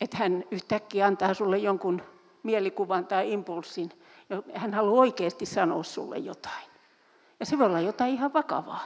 Että 0.00 0.16
hän 0.16 0.44
yhtäkkiä 0.50 1.06
antaa 1.06 1.34
sulle 1.34 1.58
jonkun 1.58 2.02
mielikuvan 2.42 3.06
tai 3.06 3.32
impulssin. 3.32 3.90
Hän 4.54 4.74
haluaa 4.74 5.00
oikeasti 5.00 5.46
sanoa 5.46 5.82
sulle 5.82 6.18
jotain. 6.18 6.68
Ja 7.40 7.46
se 7.46 7.58
voi 7.58 7.66
olla 7.66 7.80
jotain 7.80 8.14
ihan 8.14 8.32
vakavaa 8.32 8.84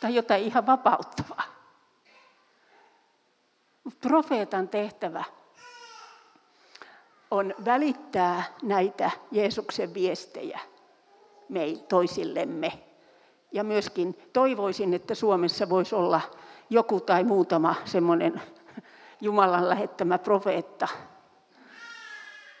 tai 0.00 0.14
jotain 0.14 0.44
ihan 0.44 0.66
vapauttavaa. 0.66 1.42
Profeetan 4.00 4.68
tehtävä 4.68 5.24
on 7.30 7.54
välittää 7.64 8.42
näitä 8.62 9.10
Jeesuksen 9.30 9.94
viestejä 9.94 10.60
meille 11.50 11.82
toisillemme. 11.82 12.72
Ja 13.52 13.64
myöskin 13.64 14.18
toivoisin, 14.32 14.94
että 14.94 15.14
Suomessa 15.14 15.68
voisi 15.68 15.94
olla 15.94 16.20
joku 16.70 17.00
tai 17.00 17.24
muutama 17.24 17.74
semmoinen 17.84 18.42
Jumalan 19.20 19.68
lähettämä 19.68 20.18
profeetta. 20.18 20.88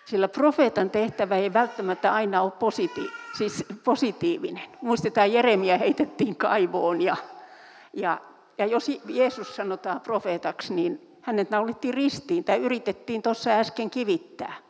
Sillä 0.04 0.28
profeetan 0.28 0.90
tehtävä 0.90 1.36
ei 1.36 1.52
välttämättä 1.52 2.14
aina 2.14 2.42
ole 2.42 2.50
positi- 2.50 3.10
siis 3.36 3.64
positiivinen. 3.84 4.68
Muistetaan, 4.80 5.32
Jeremia 5.32 5.78
heitettiin 5.78 6.36
kaivoon 6.36 7.02
ja, 7.02 7.16
ja, 7.92 8.20
ja 8.58 8.66
jos 8.66 9.00
Jeesus 9.08 9.56
sanotaan 9.56 10.00
profeetaksi, 10.00 10.74
niin 10.74 11.16
hänet 11.20 11.50
naulittiin 11.50 11.94
ristiin 11.94 12.44
tai 12.44 12.58
yritettiin 12.58 13.22
tuossa 13.22 13.50
äsken 13.50 13.90
kivittää. 13.90 14.69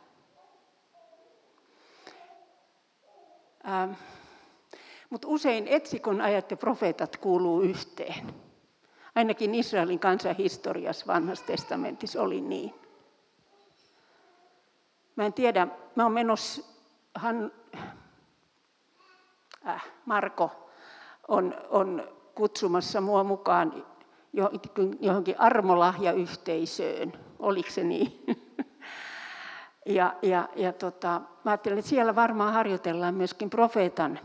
Ähm, 3.67 3.91
Mutta 5.09 5.27
usein 5.27 5.67
etsikon 5.67 6.21
ajat 6.21 6.51
ja 6.51 6.57
profeetat 6.57 7.17
kuuluu 7.17 7.61
yhteen. 7.61 8.33
Ainakin 9.15 9.55
Israelin 9.55 9.99
kansan 9.99 10.35
historiassa 10.35 11.07
vanhassa 11.07 11.45
testamentissa 11.45 12.21
oli 12.21 12.41
niin. 12.41 12.73
Mä 15.15 15.25
en 15.25 15.33
tiedä, 15.33 15.67
mä 15.95 16.03
oon 16.03 16.11
menossa, 16.11 16.61
Han, 17.15 17.51
äh, 19.67 19.85
Marko 20.05 20.69
on, 21.27 21.55
on 21.69 22.07
kutsumassa 22.35 23.01
mua 23.01 23.23
mukaan 23.23 23.85
johonkin 24.99 25.39
armolahjayhteisöön. 25.39 27.13
Oliko 27.39 27.69
se 27.69 27.83
niin? 27.83 28.23
Ja, 29.85 30.15
ja, 30.21 30.49
ja 30.55 30.73
tota, 30.73 31.21
mä 31.43 31.51
ajattelin, 31.51 31.79
että 31.79 31.89
siellä 31.89 32.15
varmaan 32.15 32.53
harjoitellaan 32.53 33.15
myöskin 33.15 33.49
profeetan 33.49 34.19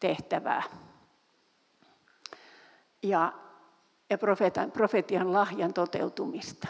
tehtävää. 0.00 0.62
Ja, 3.02 3.32
ja 4.10 4.18
profeetan, 4.18 4.70
profetian 4.70 5.32
lahjan 5.32 5.74
toteutumista. 5.74 6.68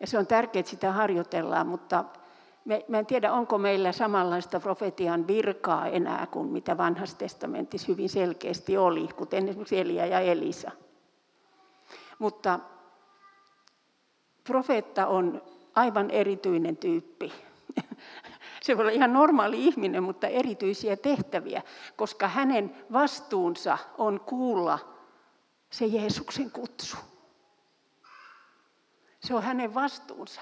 Ja 0.00 0.06
se 0.06 0.18
on 0.18 0.26
tärkeää, 0.26 0.60
että 0.60 0.70
sitä 0.70 0.92
harjoitellaan, 0.92 1.66
mutta 1.66 2.04
me, 2.64 2.84
mä 2.88 2.98
en 2.98 3.06
tiedä, 3.06 3.32
onko 3.32 3.58
meillä 3.58 3.92
samanlaista 3.92 4.60
profetian 4.60 5.26
virkaa 5.26 5.86
enää 5.86 6.26
kuin 6.26 6.48
mitä 6.48 6.76
vanhassa 6.76 7.18
testamentissa 7.18 7.88
hyvin 7.88 8.08
selkeästi 8.08 8.76
oli, 8.76 9.08
kuten 9.16 9.48
esimerkiksi 9.48 9.78
Elia 9.80 10.06
ja 10.06 10.20
Elisa. 10.20 10.70
Mutta 12.18 12.60
profeetta 14.44 15.06
on 15.06 15.42
aivan 15.74 16.10
erityinen 16.10 16.76
tyyppi. 16.76 17.32
Se 18.62 18.76
voi 18.76 18.82
olla 18.82 18.92
ihan 18.92 19.12
normaali 19.12 19.64
ihminen, 19.64 20.02
mutta 20.02 20.26
erityisiä 20.26 20.96
tehtäviä, 20.96 21.62
koska 21.96 22.28
hänen 22.28 22.76
vastuunsa 22.92 23.78
on 23.98 24.20
kuulla 24.20 24.78
se 25.70 25.86
Jeesuksen 25.86 26.50
kutsu. 26.50 26.96
Se 29.20 29.34
on 29.34 29.42
hänen 29.42 29.74
vastuunsa. 29.74 30.40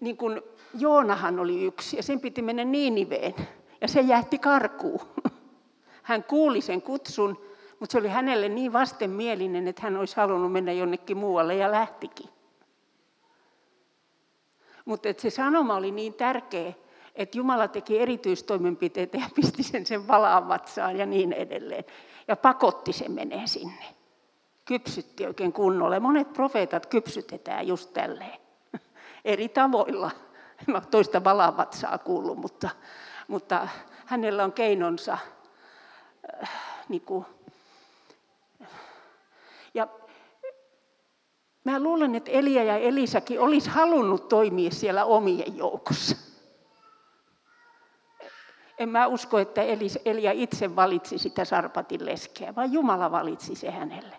Niin 0.00 0.16
kuin 0.16 0.42
Joonahan 0.74 1.38
oli 1.38 1.64
yksi, 1.64 1.96
ja 1.96 2.02
sen 2.02 2.20
piti 2.20 2.42
mennä 2.42 2.64
Niiniveen, 2.64 3.34
ja 3.80 3.88
se 3.88 4.00
jähti 4.00 4.38
karkuun. 4.38 5.00
Hän 6.02 6.24
kuuli 6.24 6.60
sen 6.60 6.82
kutsun, 6.82 7.44
mutta 7.80 7.92
se 7.92 7.98
oli 7.98 8.08
hänelle 8.08 8.48
niin 8.48 8.72
vastenmielinen, 8.72 9.68
että 9.68 9.82
hän 9.82 9.96
olisi 9.96 10.16
halunnut 10.16 10.52
mennä 10.52 10.72
jonnekin 10.72 11.16
muualle 11.16 11.54
ja 11.54 11.70
lähtikin. 11.70 12.33
Mutta 14.84 15.08
se 15.18 15.30
sanoma 15.30 15.76
oli 15.76 15.90
niin 15.90 16.14
tärkeä, 16.14 16.72
että 17.14 17.38
Jumala 17.38 17.68
teki 17.68 17.98
erityistoimenpiteitä 17.98 19.18
ja 19.18 19.26
pisti 19.34 19.62
sen 19.62 19.86
sen 19.86 20.08
valaan 20.08 20.48
vatsaan 20.48 20.96
ja 20.96 21.06
niin 21.06 21.32
edelleen. 21.32 21.84
Ja 22.28 22.36
pakotti 22.36 22.92
sen 22.92 23.12
menee 23.12 23.46
sinne. 23.46 23.84
Kypsytti 24.64 25.26
oikein 25.26 25.52
kunnolla. 25.52 26.00
Monet 26.00 26.32
profeetat 26.32 26.86
kypsytetään 26.86 27.68
just 27.68 27.92
tälleen. 27.92 28.38
Eri 29.24 29.48
tavoilla. 29.48 30.10
Mä 30.66 30.80
toista 30.80 31.24
valaan 31.24 31.56
vatsaa 31.56 31.98
kuullut, 31.98 32.38
mutta, 32.38 32.70
mutta 33.28 33.68
hänellä 34.06 34.44
on 34.44 34.52
keinonsa. 34.52 35.18
Äh, 36.42 36.50
niin 36.88 37.02
kuin. 37.02 37.26
Ja 39.74 39.88
Mä 41.64 41.80
luulen, 41.80 42.14
että 42.14 42.30
Elia 42.30 42.64
ja 42.64 42.76
Elisakin 42.76 43.40
olisi 43.40 43.70
halunnut 43.70 44.28
toimia 44.28 44.70
siellä 44.70 45.04
omien 45.04 45.56
joukossa. 45.56 46.16
En 48.78 48.88
mä 48.88 49.06
usko, 49.06 49.38
että 49.38 49.62
Elia 50.04 50.32
itse 50.32 50.76
valitsi 50.76 51.18
sitä 51.18 51.44
Sarpatin 51.44 52.06
leskeä, 52.06 52.54
vaan 52.54 52.72
Jumala 52.72 53.10
valitsi 53.10 53.54
se 53.54 53.70
hänelle. 53.70 54.16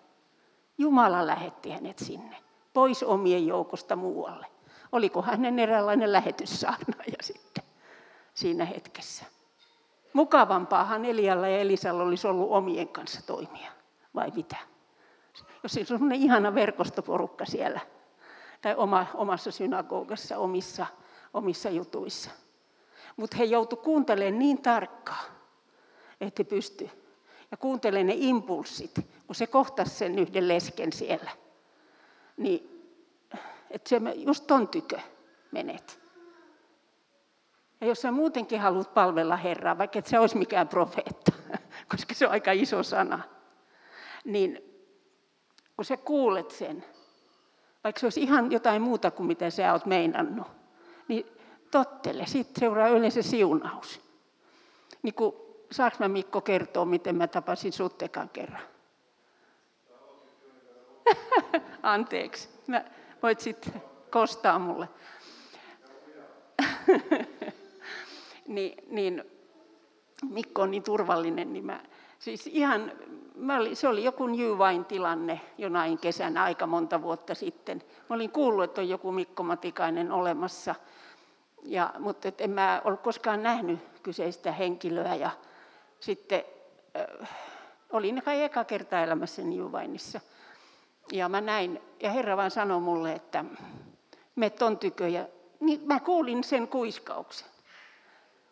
Jumala 0.77 1.27
lähetti 1.27 1.69
hänet 1.69 1.99
sinne, 1.99 2.37
pois 2.73 3.03
omien 3.03 3.47
joukosta 3.47 3.95
muualle. 3.95 4.47
Oliko 4.91 5.21
hänen 5.21 5.59
eräänlainen 5.59 6.13
lähetyssaarnaaja 6.13 7.17
sitten 7.21 7.63
siinä 8.33 8.65
hetkessä? 8.65 9.25
Mukavampaahan 10.13 11.05
Elialla 11.05 11.47
ja 11.47 11.59
Elisalla 11.59 12.03
olisi 12.03 12.27
ollut 12.27 12.51
omien 12.51 12.87
kanssa 12.87 13.21
toimia, 13.25 13.71
vai 14.15 14.31
mitä? 14.35 14.74
Jos 15.65 15.71
siinä 15.71 15.83
on 15.83 15.87
sellainen 15.87 16.21
ihana 16.21 16.55
verkostoporukka 16.55 17.45
siellä, 17.45 17.79
tai 18.61 18.75
oma, 18.75 19.05
omassa 19.13 19.51
synagogassa, 19.51 20.37
omissa, 20.37 20.85
omissa 21.33 21.69
jutuissa. 21.69 22.29
Mutta 23.17 23.37
he 23.37 23.43
joutu 23.43 23.75
kuuntelemaan 23.75 24.39
niin 24.39 24.61
tarkkaan, 24.61 25.25
että 26.21 26.39
he 26.39 26.43
pysty. 26.43 26.89
Ja 27.51 27.57
kuuntelee 27.57 28.03
ne 28.03 28.13
impulssit, 28.17 28.91
kun 29.27 29.35
se 29.35 29.47
kohtasi 29.47 29.95
sen 29.95 30.19
yhden 30.19 30.47
lesken 30.47 30.93
siellä. 30.93 31.31
Niin, 32.37 32.89
että 33.71 33.89
se 33.89 34.01
just 34.15 34.47
ton 34.47 34.67
tykö 34.67 34.99
menet. 35.51 35.99
Ja 37.81 37.87
jos 37.87 38.01
sä 38.01 38.11
muutenkin 38.11 38.59
haluat 38.59 38.93
palvella 38.93 39.35
Herraa, 39.35 39.77
vaikka 39.77 39.99
et 39.99 40.05
se 40.05 40.19
olisi 40.19 40.37
mikään 40.37 40.67
profeetta, 40.67 41.31
koska 41.91 42.13
se 42.13 42.25
on 42.25 42.31
aika 42.31 42.51
iso 42.51 42.83
sana, 42.83 43.19
niin 44.25 44.64
kun 45.75 45.85
sä 45.85 45.97
kuulet 45.97 46.51
sen, 46.51 46.85
vaikka 47.83 47.99
se 47.99 48.05
olisi 48.05 48.21
ihan 48.21 48.51
jotain 48.51 48.81
muuta 48.81 49.11
kuin 49.11 49.27
mitä 49.27 49.49
sä 49.49 49.73
oot 49.73 49.85
meinannut, 49.85 50.47
niin 51.07 51.25
tottele, 51.71 52.25
siitä 52.25 52.59
seuraa 52.59 52.87
yleensä 52.87 53.21
siunaus. 53.21 54.01
Niin 55.01 55.13
kuin, 55.13 55.35
saanko 55.71 55.97
mä 55.99 56.07
Mikko 56.07 56.41
kertoa, 56.41 56.85
miten 56.85 57.15
mä 57.15 57.27
tapasin 57.27 57.73
suttekan 57.73 58.29
kerran? 58.29 58.61
Anteeksi, 61.83 62.49
mä, 62.67 62.85
voit 63.23 63.39
sitten 63.39 63.83
kostaa 64.11 64.59
mulle. 64.59 64.89
niin, 68.47 68.73
niin, 68.87 69.23
Mikko 70.29 70.61
on 70.61 70.71
niin 70.71 70.83
turvallinen, 70.83 71.53
niin 71.53 71.65
mä, 71.65 71.83
siis 72.19 72.47
ihan 72.47 72.91
olin, 73.57 73.75
se 73.75 73.87
oli 73.87 74.03
joku 74.03 74.27
New 74.27 74.57
Wine-tilanne 74.57 75.41
jonain 75.57 75.97
kesänä 75.97 76.43
aika 76.43 76.67
monta 76.67 77.01
vuotta 77.01 77.35
sitten. 77.35 77.83
Mä 78.09 78.15
olin 78.15 78.31
kuullut, 78.31 78.63
että 78.63 78.81
on 78.81 78.89
joku 78.89 79.11
Mikko 79.11 79.43
Matikainen 79.43 80.11
olemassa, 80.11 80.75
ja, 81.63 81.93
mutta 81.99 82.27
et 82.27 82.41
en 82.41 82.49
mä 82.49 82.81
ollut 82.83 83.01
koskaan 83.01 83.43
nähnyt 83.43 83.79
kyseistä 84.03 84.51
henkilöä. 84.51 85.15
Ja 85.15 85.31
sitten 85.99 86.43
äh, 87.21 87.29
olin 87.89 88.21
kai 88.25 88.43
eka 88.43 88.63
kerta 88.63 89.03
elämässä 89.03 89.41
New 89.41 89.71
Wineissa. 89.71 90.21
Ja 91.11 91.29
mä 91.29 91.41
näin, 91.41 91.81
ja 91.99 92.11
Herra 92.11 92.37
vaan 92.37 92.51
sanoi 92.51 92.79
mulle, 92.79 93.13
että 93.13 93.45
me 94.35 94.49
ton 94.49 94.77
tykö. 94.77 95.07
Ja, 95.07 95.25
niin 95.59 95.81
mä 95.85 95.99
kuulin 95.99 96.43
sen 96.43 96.67
kuiskauksen. 96.67 97.47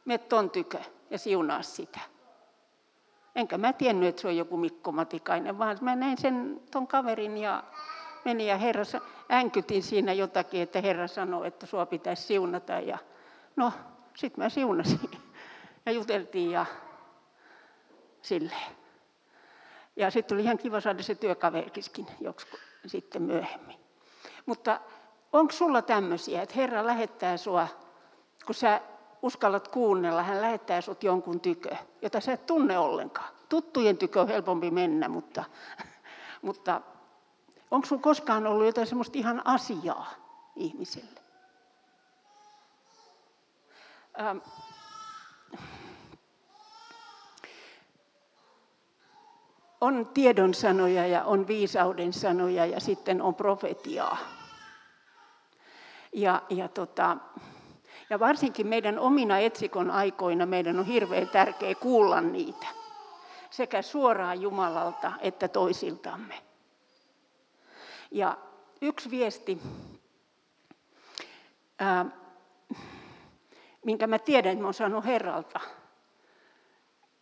Me 0.05 0.17
ton 0.17 0.49
tykö 0.49 0.79
ja 1.09 1.17
siunaa 1.17 1.61
sitä. 1.61 1.99
Enkä 3.35 3.57
mä 3.57 3.73
tiennyt, 3.73 4.09
että 4.09 4.21
se 4.21 4.27
on 4.27 4.37
joku 4.37 4.57
Mikko 4.57 4.91
Matikainen, 4.91 5.57
vaan 5.57 5.77
mä 5.81 5.95
näin 5.95 6.17
sen 6.17 6.61
ton 6.71 6.87
kaverin 6.87 7.37
ja 7.37 7.63
meni 8.25 8.47
ja 8.47 8.57
herra, 8.57 8.83
änkytin 9.31 9.83
siinä 9.83 10.13
jotakin, 10.13 10.61
että 10.61 10.81
Herra 10.81 11.07
sanoi, 11.07 11.47
että 11.47 11.65
sua 11.65 11.85
pitäisi 11.85 12.23
siunata. 12.23 12.73
Ja 12.73 12.97
no, 13.55 13.73
sitten 14.15 14.43
mä 14.43 14.49
siunasin 14.49 15.11
ja 15.85 15.91
juteltiin 15.91 16.51
ja 16.51 16.65
silleen. 18.21 18.71
Ja 19.95 20.11
sitten 20.11 20.35
oli 20.35 20.43
ihan 20.43 20.57
kiva 20.57 20.81
saada 20.81 21.03
se 21.03 21.15
työkaverkiskin 21.15 22.07
joskus 22.21 22.59
sitten 22.85 23.21
myöhemmin. 23.21 23.79
Mutta 24.45 24.79
onko 25.33 25.51
sulla 25.51 25.81
tämmöisiä, 25.81 26.41
että 26.41 26.55
Herra 26.55 26.85
lähettää 26.85 27.37
sua, 27.37 27.67
kun 28.45 28.55
sä 28.55 28.81
uskallat 29.23 29.67
kuunnella, 29.67 30.23
hän 30.23 30.41
lähettää 30.41 30.81
sut 30.81 31.03
jonkun 31.03 31.39
tykö, 31.39 31.75
jota 32.01 32.19
sä 32.19 32.33
et 32.33 32.45
tunne 32.45 32.77
ollenkaan. 32.77 33.33
Tuttujen 33.49 33.97
tykö 33.97 34.21
on 34.21 34.27
helpompi 34.27 34.71
mennä, 34.71 35.07
mutta, 35.09 35.43
mutta 36.41 36.81
onko 37.71 37.87
sun 37.87 38.01
koskaan 38.01 38.47
ollut 38.47 38.65
jotain 38.65 38.87
semmoista 38.87 39.17
ihan 39.17 39.41
asiaa 39.47 40.13
ihmiselle? 40.55 41.21
Ähm, 44.19 44.37
on 49.81 50.05
tiedon 50.13 50.53
sanoja 50.53 51.07
ja 51.07 51.23
on 51.23 51.47
viisauden 51.47 52.13
sanoja 52.13 52.65
ja 52.65 52.79
sitten 52.79 53.21
on 53.21 53.35
profetiaa. 53.35 54.17
Ja, 56.13 56.41
ja, 56.49 56.67
tota, 56.67 57.17
ja 58.13 58.19
varsinkin 58.19 58.67
meidän 58.67 58.99
omina 58.99 59.39
etsikon 59.39 59.91
aikoina 59.91 60.45
meidän 60.45 60.79
on 60.79 60.85
hirveän 60.85 61.29
tärkeää 61.29 61.75
kuulla 61.75 62.21
niitä. 62.21 62.67
Sekä 63.49 63.81
suoraan 63.81 64.41
Jumalalta 64.41 65.11
että 65.19 65.47
toisiltamme. 65.47 66.41
Ja 68.11 68.37
yksi 68.81 69.11
viesti, 69.11 69.61
ää, 71.79 72.05
minkä 73.85 74.07
mä 74.07 74.19
tiedän, 74.19 74.51
että 74.51 74.61
mä 74.61 74.67
olen 74.67 74.73
saanut 74.73 75.05
Herralta, 75.05 75.59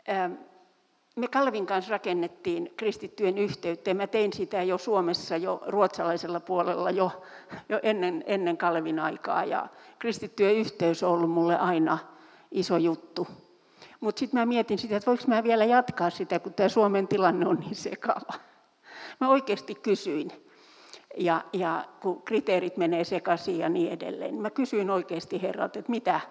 ää, 0.08 0.30
me 1.16 1.28
Kalvin 1.28 1.66
kanssa 1.66 1.92
rakennettiin 1.92 2.74
kristittyjen 2.78 3.38
yhteyttä 3.38 3.90
ja 3.90 3.96
mä 3.96 4.08
tein 4.08 4.34
sitä 4.34 4.64
jo 4.64 4.78
Suomessa 4.78 5.38
jo 5.38 5.64
ruotsalaisella 5.66 6.40
puolella 6.40 6.92
jo, 6.92 7.24
jo 7.70 7.80
ennen, 7.84 8.24
ennen 8.28 8.58
Kalvin 8.58 9.00
aikaa 9.00 9.46
ja 9.46 9.68
kristittyjen 10.00 10.56
yhteys 10.56 11.04
on 11.04 11.12
ollut 11.12 11.32
mulle 11.32 11.58
aina 11.58 11.98
iso 12.52 12.78
juttu. 12.78 13.28
Mutta 14.00 14.20
sitten 14.20 14.40
mä 14.40 14.46
mietin 14.46 14.78
sitä, 14.78 14.98
että 14.98 15.08
voiko 15.08 15.24
mä 15.28 15.44
vielä 15.44 15.66
jatkaa 15.66 16.10
sitä, 16.10 16.40
kun 16.40 16.54
tämä 16.54 16.70
Suomen 16.70 17.08
tilanne 17.08 17.48
on 17.48 17.60
niin 17.60 17.76
sekava. 17.76 18.34
Mä 19.22 19.30
oikeasti 19.30 19.76
kysyin, 19.76 20.32
ja, 21.18 21.42
ja 21.54 21.86
kun 22.02 22.22
kriteerit 22.22 22.78
menee 22.78 23.04
sekaisin 23.04 23.60
ja 23.60 23.70
niin 23.70 23.92
edelleen, 23.92 24.32
niin 24.32 24.42
mä 24.42 24.50
kysyin 24.50 24.90
oikeasti 24.90 25.42
herrat, 25.42 25.76
että 25.76 25.92
mitä, 25.92 26.22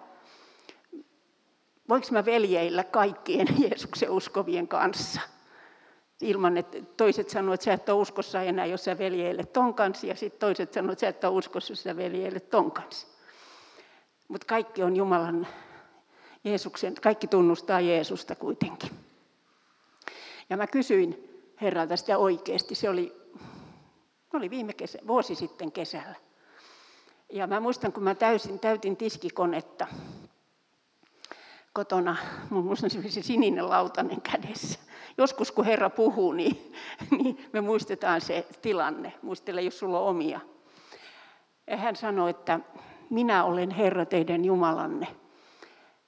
voinko 1.89 2.07
mä 2.11 2.25
veljeillä 2.25 2.83
kaikkien 2.83 3.47
Jeesuksen 3.63 4.09
uskovien 4.09 4.67
kanssa? 4.67 5.21
Ilman, 6.21 6.57
että 6.57 6.77
toiset 6.97 7.29
sanoivat, 7.29 7.53
että 7.53 7.63
sä 7.63 7.73
et 7.73 7.89
ole 7.89 8.01
uskossa 8.01 8.41
enää, 8.41 8.65
jos 8.65 8.83
sä 8.83 8.97
veljeilet 8.97 9.53
ton 9.53 9.73
kanssa, 9.73 10.07
ja 10.07 10.15
sitten 10.15 10.39
toiset 10.39 10.73
sanoivat, 10.73 10.93
että 10.93 11.01
sä 11.01 11.07
et 11.07 11.23
ole 11.23 11.37
uskossa, 11.37 11.71
jos 11.71 11.83
sä 11.83 11.95
veljeilet 11.95 12.49
ton 12.49 12.71
kanssa. 12.71 13.07
Mutta 14.27 14.47
kaikki 14.47 14.83
on 14.83 14.95
Jumalan, 14.95 15.47
Jeesuksen, 16.43 16.95
kaikki 17.01 17.27
tunnustaa 17.27 17.81
Jeesusta 17.81 18.35
kuitenkin. 18.35 18.91
Ja 20.49 20.57
mä 20.57 20.67
kysyin 20.67 21.29
Herralta 21.61 21.97
sitä 21.97 22.17
oikeasti, 22.17 22.75
se 22.75 22.89
oli, 22.89 23.13
oli 24.33 24.49
viime 24.49 24.73
kesä, 24.73 24.99
vuosi 25.07 25.35
sitten 25.35 25.71
kesällä. 25.71 26.15
Ja 27.29 27.47
mä 27.47 27.59
muistan, 27.59 27.93
kun 27.93 28.03
mä 28.03 28.15
täysin, 28.15 28.59
täytin 28.59 28.97
tiskikonetta, 28.97 29.87
kotona, 31.73 32.15
minulla 32.49 32.69
on 32.69 32.89
se 33.09 33.21
sininen 33.21 33.69
lautanen 33.69 34.21
kädessä. 34.21 34.79
Joskus 35.17 35.51
kun 35.51 35.65
Herra 35.65 35.89
puhuu, 35.89 36.33
niin, 36.33 36.73
niin 37.11 37.45
me 37.53 37.61
muistetaan 37.61 38.21
se 38.21 38.47
tilanne. 38.61 39.13
Muistele, 39.21 39.61
jos 39.61 39.79
sulla 39.79 39.99
on 39.99 40.07
omia. 40.07 40.39
Ja 41.67 41.77
hän 41.77 41.95
sanoi, 41.95 42.29
että 42.29 42.59
minä 43.09 43.43
olen 43.43 43.71
Herra 43.71 44.05
teidän 44.05 44.45
Jumalanne. 44.45 45.07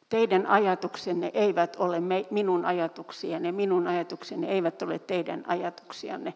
Teidän 0.10 0.48
ajatuksenne 0.48 1.32
eivät 1.34 1.76
ole 1.76 2.02
minun 2.32 2.66
ajatuksiani, 2.66 3.52
minun 3.52 3.88
ajatukseni 3.88 4.48
eivät 4.48 4.82
ole 4.82 5.00
teidän 5.00 5.44
ajatuksianne. 5.48 6.34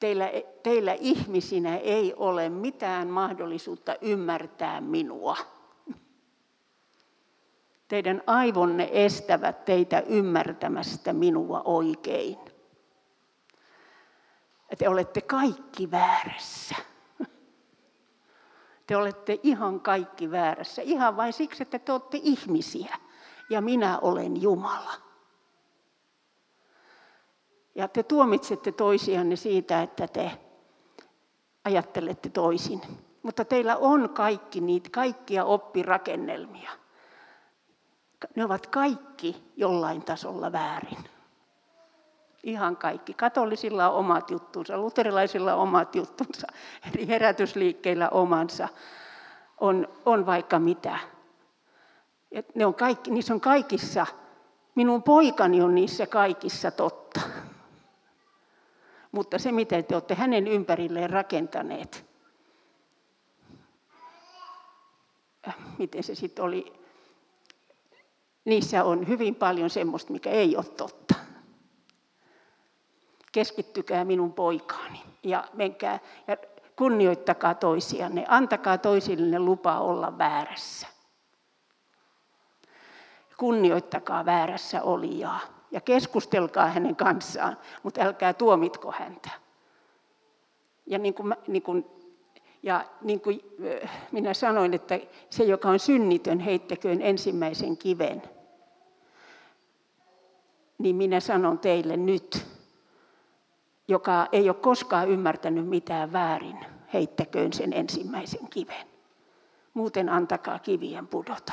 Teillä, 0.00 0.30
teillä 0.62 0.96
ihmisinä 1.00 1.76
ei 1.76 2.14
ole 2.16 2.48
mitään 2.48 3.08
mahdollisuutta 3.08 3.96
ymmärtää 4.00 4.80
minua. 4.80 5.36
Teidän 7.88 8.22
aivonne 8.26 8.88
estävät 8.92 9.64
teitä 9.64 10.00
ymmärtämästä 10.00 11.12
minua 11.12 11.62
oikein. 11.64 12.38
Te 14.78 14.88
olette 14.88 15.20
kaikki 15.20 15.90
väärässä. 15.90 16.76
Te 18.86 18.96
olette 18.96 19.40
ihan 19.42 19.80
kaikki 19.80 20.30
väärässä. 20.30 20.82
Ihan 20.82 21.16
vain 21.16 21.32
siksi, 21.32 21.62
että 21.62 21.78
te 21.78 21.92
olette 21.92 22.20
ihmisiä. 22.22 22.96
Ja 23.50 23.60
minä 23.60 23.98
olen 23.98 24.42
Jumala. 24.42 24.92
Ja 27.74 27.88
te 27.88 28.02
tuomitsette 28.02 28.72
toisianne 28.72 29.36
siitä, 29.36 29.82
että 29.82 30.08
te 30.08 30.30
ajattelette 31.64 32.28
toisin. 32.28 32.80
Mutta 33.22 33.44
teillä 33.44 33.76
on 33.76 34.10
kaikki 34.10 34.60
niitä 34.60 34.90
kaikkia 34.92 35.44
oppirakennelmia 35.44 36.70
ne 38.34 38.44
ovat 38.44 38.66
kaikki 38.66 39.52
jollain 39.56 40.02
tasolla 40.02 40.52
väärin. 40.52 40.98
Ihan 42.42 42.76
kaikki. 42.76 43.14
Katolisilla 43.14 43.90
on 43.90 43.96
omat 43.96 44.30
juttunsa, 44.30 44.78
luterilaisilla 44.78 45.54
on 45.54 45.60
omat 45.60 45.94
juttunsa, 45.94 46.46
eli 46.94 47.08
herätysliikkeillä 47.08 48.08
omansa. 48.08 48.68
On, 49.60 49.88
on 50.04 50.26
vaikka 50.26 50.58
mitä. 50.58 50.98
Et 52.32 52.54
ne 52.54 52.66
on 52.66 52.74
kaikki, 52.74 53.10
niissä 53.10 53.34
on 53.34 53.40
kaikissa, 53.40 54.06
minun 54.74 55.02
poikani 55.02 55.62
on 55.62 55.74
niissä 55.74 56.06
kaikissa 56.06 56.70
totta. 56.70 57.20
Mutta 59.12 59.38
se, 59.38 59.52
mitä 59.52 59.82
te 59.82 59.94
olette 59.94 60.14
hänen 60.14 60.46
ympärilleen 60.46 61.10
rakentaneet, 61.10 62.06
äh, 65.48 65.56
miten 65.78 66.02
se 66.02 66.14
sitten 66.14 66.44
oli, 66.44 66.85
niissä 68.46 68.84
on 68.84 69.08
hyvin 69.08 69.34
paljon 69.34 69.70
semmoista, 69.70 70.12
mikä 70.12 70.30
ei 70.30 70.56
ole 70.56 70.64
totta. 70.64 71.14
Keskittykää 73.32 74.04
minun 74.04 74.32
poikaani 74.32 75.02
ja 75.22 75.44
menkää 75.52 75.98
ja 76.28 76.36
kunnioittakaa 76.76 77.54
toisianne. 77.54 78.24
Antakaa 78.28 78.78
toisille 78.78 79.38
lupa 79.38 79.80
olla 79.80 80.18
väärässä. 80.18 80.86
Kunnioittakaa 83.36 84.24
väärässä 84.24 84.82
olijaa 84.82 85.40
ja 85.70 85.80
keskustelkaa 85.80 86.66
hänen 86.66 86.96
kanssaan, 86.96 87.58
mutta 87.82 88.02
älkää 88.02 88.32
tuomitko 88.32 88.92
häntä. 88.92 89.30
Ja 90.86 90.98
niin 90.98 91.14
kuin, 91.14 91.34
niin 91.46 91.62
kuin, 91.62 91.86
ja 92.62 92.84
niin 93.02 93.20
kuin 93.20 93.40
minä 94.12 94.34
sanoin, 94.34 94.74
että 94.74 95.00
se, 95.30 95.44
joka 95.44 95.68
on 95.68 95.78
synnitön, 95.78 96.40
heittäköön 96.40 97.02
ensimmäisen 97.02 97.76
kiven 97.76 98.22
niin 100.78 100.96
minä 100.96 101.20
sanon 101.20 101.58
teille 101.58 101.96
nyt, 101.96 102.46
joka 103.88 104.26
ei 104.32 104.48
ole 104.48 104.56
koskaan 104.56 105.08
ymmärtänyt 105.08 105.68
mitään 105.68 106.12
väärin, 106.12 106.58
heittäköön 106.92 107.52
sen 107.52 107.72
ensimmäisen 107.72 108.48
kiven. 108.48 108.86
Muuten 109.74 110.08
antakaa 110.08 110.58
kivien 110.58 111.06
pudota. 111.06 111.52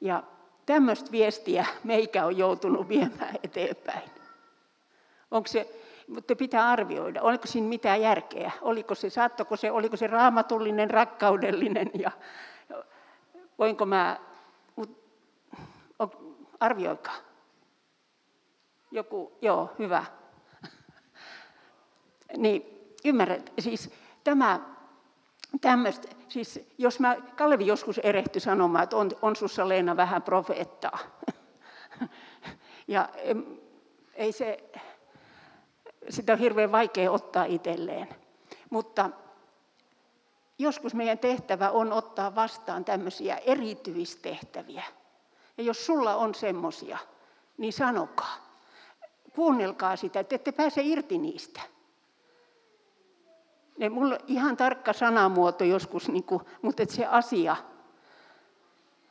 Ja 0.00 0.22
tämmöistä 0.66 1.12
viestiä 1.12 1.66
meikä 1.84 2.26
on 2.26 2.38
joutunut 2.38 2.88
viemään 2.88 3.36
eteenpäin. 3.42 4.10
Onko 5.30 5.46
se, 5.48 5.80
mutta 6.08 6.36
pitää 6.36 6.68
arvioida, 6.70 7.22
oliko 7.22 7.46
siinä 7.46 7.68
mitään 7.68 8.00
järkeä, 8.00 8.50
oliko 8.60 8.94
se, 8.94 9.10
saattoko 9.10 9.56
se, 9.56 9.70
oliko 9.70 9.96
se 9.96 10.06
raamatullinen, 10.06 10.90
rakkaudellinen 10.90 11.90
ja 11.94 12.10
voinko 13.58 13.86
mä, 13.86 14.16
arvioikaa. 16.60 17.31
Joku, 18.92 19.32
joo, 19.42 19.70
hyvä. 19.78 20.04
niin 22.36 22.88
ymmärrät, 23.04 23.52
siis 23.58 23.90
tämä, 24.24 24.60
tämmöistä, 25.60 26.08
siis 26.28 26.68
jos 26.78 27.00
mä, 27.00 27.16
Kalevi 27.36 27.66
joskus 27.66 27.98
erehty 27.98 28.40
sanomaan, 28.40 28.84
että 28.84 28.96
on, 28.96 29.10
on 29.22 29.36
sussa 29.36 29.68
Leena 29.68 29.96
vähän 29.96 30.22
profeettaa. 30.22 30.98
ja 32.88 33.08
ei 34.14 34.32
se, 34.32 34.70
sitä 36.08 36.32
on 36.32 36.38
hirveän 36.38 36.72
vaikea 36.72 37.10
ottaa 37.10 37.44
itselleen. 37.44 38.08
Mutta 38.70 39.10
joskus 40.58 40.94
meidän 40.94 41.18
tehtävä 41.18 41.70
on 41.70 41.92
ottaa 41.92 42.34
vastaan 42.34 42.84
tämmöisiä 42.84 43.36
erityistehtäviä. 43.36 44.84
Ja 45.58 45.64
jos 45.64 45.86
sulla 45.86 46.16
on 46.16 46.34
semmoisia, 46.34 46.98
niin 47.58 47.72
sanokaa. 47.72 48.41
Kuunnelkaa 49.34 49.96
sitä, 49.96 50.20
että 50.20 50.34
ette 50.34 50.52
pääse 50.52 50.82
irti 50.82 51.18
niistä. 51.18 51.60
Ne, 53.78 53.88
mulla 53.88 54.18
ihan 54.26 54.56
tarkka 54.56 54.92
sanamuoto 54.92 55.64
joskus, 55.64 56.08
niin 56.08 56.24
kuin, 56.24 56.42
mutta 56.62 56.82
että 56.82 56.94
se 56.94 57.06
asia, 57.06 57.56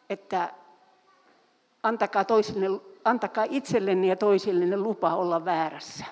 että 0.10 0.54
antakaa, 1.84 2.24
toisille, 2.24 2.82
antakaa 3.06 3.46
itsellenne 3.50 4.08
ja 4.08 4.16
toisillenne 4.16 4.78
lupa 4.78 5.16
olla 5.16 5.46
väärässä. 5.46 6.06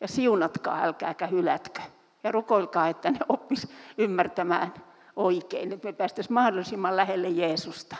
Ja 0.00 0.08
siunatkaa, 0.08 0.82
älkääkä 0.82 1.26
hylätkö. 1.26 1.80
Ja 2.24 2.32
rukoilkaa, 2.32 2.88
että 2.88 3.10
ne 3.10 3.18
oppis 3.28 3.68
ymmärtämään 3.98 4.74
oikein, 5.16 5.72
että 5.72 5.88
me 5.88 5.92
päästäisiin 5.92 6.34
mahdollisimman 6.34 6.96
lähelle 6.96 7.28
Jeesusta, 7.28 7.96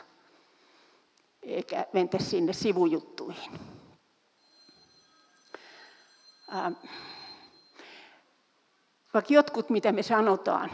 eikä 1.43 1.87
mentä 1.93 2.19
sinne 2.19 2.53
sivujuttuihin. 2.53 3.53
Ähm. 6.55 6.73
Vaikka 9.15 9.35
jotkut, 9.35 9.71
mitä 9.71 9.93
me 9.93 10.03
sanotaan, 10.03 10.71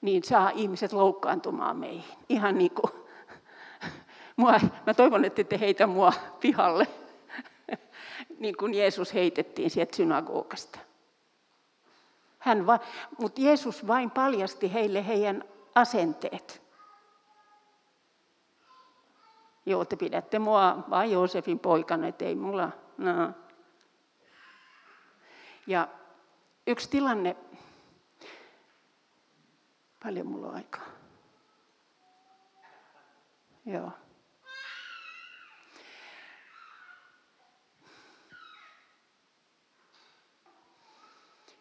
niin 0.00 0.24
saa 0.24 0.50
ihmiset 0.50 0.92
loukkaantumaan 0.92 1.76
meihin. 1.76 2.18
Ihan 2.28 2.58
niin 2.58 2.70
kuin, 2.70 2.92
mua, 4.36 4.60
mä 4.86 4.94
toivon, 4.94 5.24
että 5.24 5.44
te 5.44 5.60
heitä 5.60 5.86
mua 5.86 6.12
pihalle, 6.40 6.86
niin 8.38 8.56
kuin 8.56 8.74
Jeesus 8.74 9.14
heitettiin 9.14 9.70
sieltä 9.70 9.96
synagogasta. 9.96 10.78
Hän 12.38 12.66
va, 12.66 12.78
mutta 13.18 13.40
Jeesus 13.40 13.86
vain 13.86 14.10
paljasti 14.10 14.72
heille 14.72 15.06
heidän 15.06 15.44
asenteet. 15.74 16.62
Joo, 19.66 19.84
te 19.84 19.96
pidätte 19.96 20.38
mua 20.38 20.84
vain 20.90 21.12
Joosefin 21.12 21.58
poikana, 21.58 22.08
että 22.08 22.24
ei 22.24 22.34
mulla... 22.34 22.70
No. 22.98 23.32
Ja 25.68 25.88
yksi 26.66 26.90
tilanne, 26.90 27.36
paljon 30.02 30.26
mulla 30.26 30.46
on 30.48 30.54
aikaa. 30.54 30.86
Joo. 33.66 33.90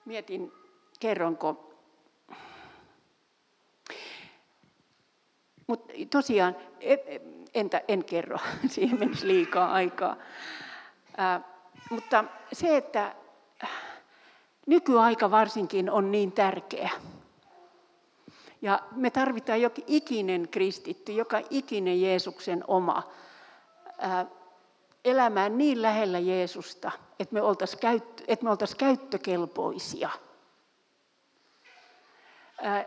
Mietin 0.06 0.52
kerronko. 1.00 1.74
Mutta 5.68 5.94
tosiaan, 6.10 6.56
e, 6.80 6.94
e, 6.94 7.22
entä, 7.54 7.82
en 7.88 8.06
kerro, 8.06 8.38
siihen 8.68 9.00
menisi 9.00 9.28
liikaa 9.28 9.72
aikaa. 9.72 10.18
Ää, 11.18 11.42
mutta 11.90 12.24
se, 12.54 12.78
että 12.78 13.16
nykyaika 14.68 15.32
varsinkin 15.32 15.92
on 15.92 16.12
niin 16.12 16.32
tärkeä. 16.32 16.90
Ja 18.62 18.80
me 18.92 19.10
tarvitaan 19.10 19.62
jokin 19.62 19.84
ikinen 19.88 20.48
kristitty, 20.52 21.12
joka 21.12 21.42
ikinen 21.50 22.02
Jeesuksen 22.02 22.64
oma, 22.68 23.04
ää, 23.98 24.26
elämään 25.06 25.58
niin 25.58 25.82
lähellä 25.82 26.20
Jeesusta, 26.20 26.92
että 27.20 27.34
me 27.34 27.42
oltaisiin 27.42 27.80
käyttö, 27.80 28.24
että 28.28 28.44
me 28.44 28.50
oltaisiin 28.50 28.78
käyttökelpoisia– 28.78 30.10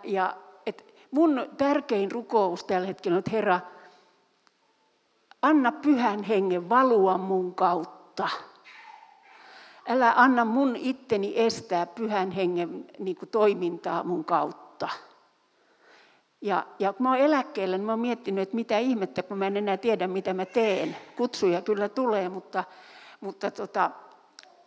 ja 0.04 0.36
et 0.66 0.94
mun 1.10 1.50
tärkein 1.56 2.10
rukous 2.10 2.64
tällä 2.64 2.86
hetkellä 2.86 3.14
on, 3.14 3.18
että 3.18 3.30
Herra, 3.30 3.60
anna 5.42 5.72
pyhän 5.72 6.22
hengen 6.22 6.68
valua 6.68 7.18
mun 7.18 7.54
kautta. 7.54 8.28
Älä 9.90 10.12
anna 10.16 10.44
mun 10.44 10.76
itteni 10.76 11.32
estää 11.36 11.86
pyhän 11.86 12.30
hengen 12.30 12.86
niin 12.98 13.16
kuin, 13.16 13.28
toimintaa 13.28 14.04
mun 14.04 14.24
kautta. 14.24 14.88
Ja, 16.40 16.66
ja 16.78 16.92
kun 16.92 17.02
mä 17.02 17.10
oon 17.10 17.18
eläkkeellä, 17.18 17.78
niin 17.78 17.86
mä 17.86 17.92
oon 17.92 18.00
miettinyt, 18.00 18.42
että 18.42 18.54
mitä 18.54 18.78
ihmettä, 18.78 19.22
kun 19.22 19.38
mä 19.38 19.46
en 19.46 19.56
enää 19.56 19.76
tiedä, 19.76 20.06
mitä 20.06 20.34
mä 20.34 20.44
teen. 20.46 20.96
Kutsuja 21.16 21.62
kyllä 21.62 21.88
tulee, 21.88 22.28
mutta, 22.28 22.64
mutta 23.20 23.50
tota, 23.50 23.90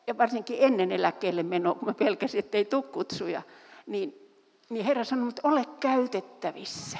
ja 0.07 0.17
varsinkin 0.17 0.57
ennen 0.59 0.91
eläkkeelle 0.91 1.43
menoa, 1.43 1.75
kun 1.75 1.87
mä 1.87 1.93
pelkäsin, 1.93 2.39
että 2.39 2.57
ei 2.57 2.65
tule 2.65 2.83
kutsuja, 2.83 3.41
niin 3.87 4.23
niin 4.69 4.85
Herra 4.85 5.03
sanoi, 5.03 5.29
että 5.29 5.47
ole 5.47 5.65
käytettävissä. 5.79 6.97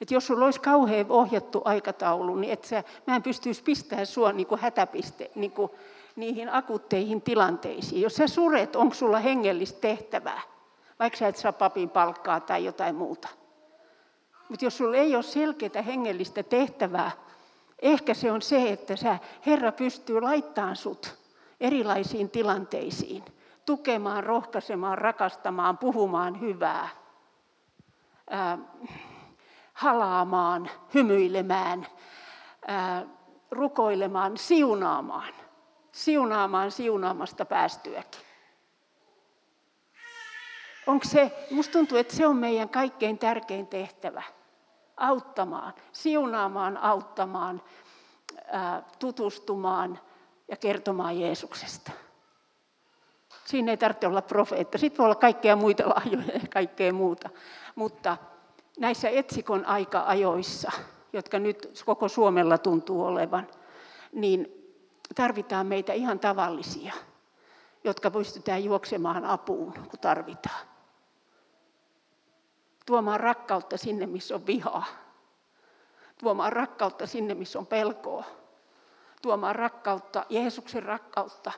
Että 0.00 0.14
jos 0.14 0.26
sulla 0.26 0.44
olisi 0.44 0.60
kauhean 0.60 1.06
ohjattu 1.08 1.62
aikataulu, 1.64 2.36
niin 2.36 2.52
et 2.52 2.64
sä, 2.64 2.84
mä 3.06 3.16
en 3.16 3.22
pystyisi 3.22 3.62
pistämään 3.62 4.06
sua 4.06 4.32
niin 4.32 4.46
kuin 4.46 4.60
hätäpiste 4.60 5.30
niin 5.34 5.50
kuin 5.50 5.70
niihin 6.16 6.54
akuutteihin 6.54 7.22
tilanteisiin. 7.22 8.02
Jos 8.02 8.16
sä 8.16 8.26
suret, 8.26 8.76
onko 8.76 8.94
sulla 8.94 9.18
hengellistä 9.18 9.80
tehtävää, 9.80 10.40
vaikka 10.98 11.18
sä 11.18 11.28
et 11.28 11.36
saa 11.36 11.52
papin 11.52 11.90
palkkaa 11.90 12.40
tai 12.40 12.64
jotain 12.64 12.94
muuta. 12.94 13.28
Mutta 14.48 14.64
jos 14.64 14.76
sulla 14.76 14.96
ei 14.96 15.14
ole 15.14 15.22
selkeää 15.22 15.82
hengellistä 15.86 16.42
tehtävää, 16.42 17.10
ehkä 17.82 18.14
se 18.14 18.32
on 18.32 18.42
se, 18.42 18.72
että 18.72 18.96
sä, 18.96 19.18
Herra 19.46 19.72
pystyy 19.72 20.20
laittamaan 20.20 20.76
sut 20.76 21.18
erilaisiin 21.60 22.30
tilanteisiin– 22.30 23.24
tukemaan, 23.66 24.24
rohkaisemaan, 24.24 24.98
rakastamaan, 24.98 25.78
puhumaan 25.78 26.40
hyvää, 26.40 26.88
ää, 28.30 28.58
halaamaan, 29.72 30.70
hymyilemään, 30.94 31.86
ää, 32.66 33.06
rukoilemaan, 33.50 34.36
siunaamaan. 34.36 35.32
Siunaamaan 35.92 36.70
siunaamasta 36.70 37.44
päästyäkin. 37.44 38.20
Onko 40.86 41.04
se, 41.08 41.46
musta 41.50 41.72
tuntuu, 41.72 41.98
että 41.98 42.16
se 42.16 42.26
on 42.26 42.36
meidän 42.36 42.68
kaikkein 42.68 43.18
tärkein 43.18 43.66
tehtävä. 43.66 44.22
Auttamaan, 44.96 45.74
siunaamaan, 45.92 46.76
auttamaan, 46.76 47.62
tutustumaan 48.98 50.00
ja 50.48 50.56
kertomaan 50.56 51.20
Jeesuksesta. 51.20 51.92
Siinä 53.44 53.70
ei 53.70 53.76
tarvitse 53.76 54.06
olla 54.06 54.22
profeetta. 54.22 54.78
Sitten 54.78 54.98
voi 54.98 55.04
olla 55.04 55.14
kaikkea 55.14 55.56
muita 55.56 55.88
lahjoja 55.88 56.34
ja 56.34 56.48
kaikkea 56.52 56.92
muuta. 56.92 57.30
Mutta 57.74 58.16
näissä 58.78 59.08
etsikon 59.08 59.64
aika-ajoissa, 59.66 60.72
jotka 61.12 61.38
nyt 61.38 61.82
koko 61.86 62.08
Suomella 62.08 62.58
tuntuu 62.58 63.04
olevan, 63.04 63.48
niin 64.12 64.61
tarvitaan 65.14 65.66
meitä 65.66 65.92
ihan 65.92 66.18
tavallisia, 66.18 66.92
jotka 67.84 68.10
pystytään 68.10 68.64
juoksemaan 68.64 69.24
apuun, 69.24 69.72
kun 69.72 69.98
tarvitaan. 70.00 70.66
Tuomaan 72.86 73.20
rakkautta 73.20 73.76
sinne, 73.76 74.06
missä 74.06 74.34
on 74.34 74.46
vihaa. 74.46 74.84
Tuomaan 76.18 76.52
rakkautta 76.52 77.06
sinne, 77.06 77.34
missä 77.34 77.58
on 77.58 77.66
pelkoa. 77.66 78.24
Tuomaan 79.22 79.56
rakkautta, 79.56 80.26
Jeesuksen 80.28 80.82
rakkautta 80.82 81.52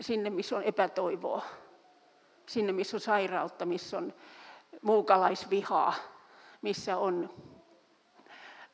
sinne, 0.00 0.30
missä 0.30 0.56
on 0.56 0.62
epätoivoa, 0.62 1.44
sinne, 2.46 2.72
missä 2.72 2.96
on 2.96 3.00
sairautta, 3.00 3.66
missä 3.66 3.98
on 3.98 4.14
muukalaisvihaa, 4.82 5.94
missä 6.62 6.96
on 6.96 7.30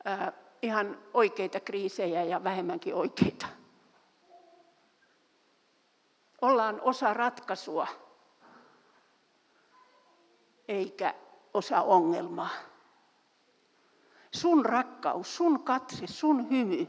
ää, 0.05 0.33
ihan 0.61 0.97
oikeita 1.13 1.59
kriisejä 1.59 2.23
ja 2.23 2.43
vähemmänkin 2.43 2.95
oikeita. 2.95 3.60
Ollaan 6.41 6.81
osa 6.81 7.13
ratkaisua, 7.13 7.87
eikä 10.67 11.13
osa 11.53 11.81
ongelmaa. 11.81 12.49
Sun 14.31 14.65
rakkaus, 14.65 15.35
sun 15.37 15.63
katse, 15.63 16.07
sun 16.07 16.49
hymy 16.49 16.87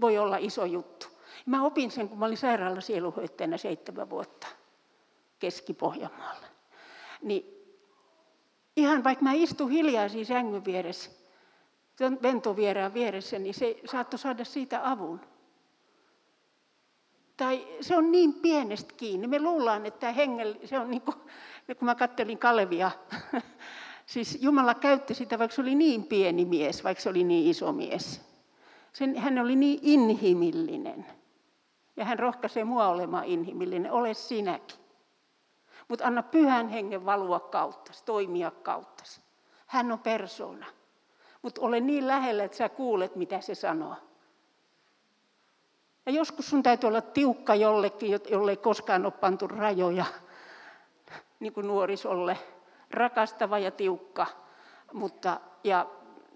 voi 0.00 0.18
olla 0.18 0.36
iso 0.36 0.64
juttu. 0.64 1.06
Mä 1.46 1.64
opin 1.64 1.90
sen, 1.90 2.08
kun 2.08 2.18
mä 2.18 2.26
olin 2.26 2.36
sairaala 2.36 2.80
sieluhoittajana 2.80 3.58
seitsemän 3.58 4.10
vuotta 4.10 4.46
Keski-Pohjanmaalla. 5.38 6.46
Niin 7.22 7.44
ihan 8.76 9.04
vaikka 9.04 9.24
mä 9.24 9.32
istun 9.32 9.70
hiljaa 9.70 10.08
siinä 10.08 10.24
sängyn 10.24 10.64
vieressä, 10.64 11.10
ventovieraan 12.22 12.94
vieressä, 12.94 13.38
niin 13.38 13.54
se 13.54 13.76
saattoi 13.84 14.18
saada 14.18 14.44
siitä 14.44 14.90
avun. 14.90 15.20
Tai 17.40 17.66
se 17.80 17.96
on 17.96 18.12
niin 18.12 18.34
pienestä 18.34 18.94
kiinni. 18.96 19.26
Me 19.26 19.42
luullaan, 19.42 19.86
että 19.86 20.12
hengel, 20.12 20.54
se 20.64 20.78
on 20.78 20.90
niin 20.90 21.02
kuin, 21.02 21.16
kun 21.66 21.84
mä 21.86 21.94
kattelin 21.94 22.38
Kalevia, 22.38 22.90
siis 24.06 24.38
Jumala 24.40 24.74
käytti 24.74 25.14
sitä, 25.14 25.38
vaikka 25.38 25.54
se 25.54 25.60
oli 25.60 25.74
niin 25.74 26.04
pieni 26.04 26.44
mies, 26.44 26.84
vaikka 26.84 27.02
se 27.02 27.08
oli 27.08 27.24
niin 27.24 27.50
iso 27.50 27.72
mies. 27.72 28.20
Sen, 28.92 29.16
hän 29.16 29.38
oli 29.38 29.56
niin 29.56 29.78
inhimillinen. 29.82 31.06
Ja 31.96 32.04
hän 32.04 32.18
rohkaisee 32.18 32.64
mua 32.64 32.88
olemaan 32.88 33.24
inhimillinen, 33.24 33.92
ole 33.92 34.14
sinäkin. 34.14 34.78
Mutta 35.88 36.06
anna 36.06 36.22
pyhän 36.22 36.68
hengen 36.68 37.06
valua 37.06 37.40
kautta, 37.40 37.92
toimia 38.04 38.50
kautta. 38.50 39.04
Hän 39.66 39.92
on 39.92 39.98
persona. 39.98 40.66
Mutta 41.42 41.60
ole 41.60 41.80
niin 41.80 42.06
lähellä, 42.06 42.44
että 42.44 42.56
sä 42.56 42.68
kuulet, 42.68 43.16
mitä 43.16 43.40
se 43.40 43.54
sanoo. 43.54 43.94
Ja 46.06 46.12
joskus 46.12 46.50
sun 46.50 46.62
täytyy 46.62 46.88
olla 46.88 47.00
tiukka 47.00 47.54
jollekin, 47.54 48.20
jolle 48.30 48.50
ei 48.50 48.56
koskaan 48.56 49.04
ole 49.04 49.12
pantu 49.12 49.48
rajoja, 49.48 50.04
niin 51.40 51.52
kuin 51.52 51.66
nuorisolle. 51.66 52.38
Rakastava 52.90 53.58
ja 53.58 53.70
tiukka, 53.70 54.26
mutta 54.92 55.40
ja 55.64 55.86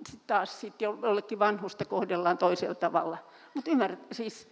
sitten 0.06 0.26
taas 0.26 0.60
sit 0.60 0.82
jollekin 0.82 1.38
vanhusta 1.38 1.84
kohdellaan 1.84 2.38
toisella 2.38 2.74
tavalla. 2.74 3.18
Mutta 3.54 3.70
ymmärrät, 3.70 3.98
siis 4.12 4.48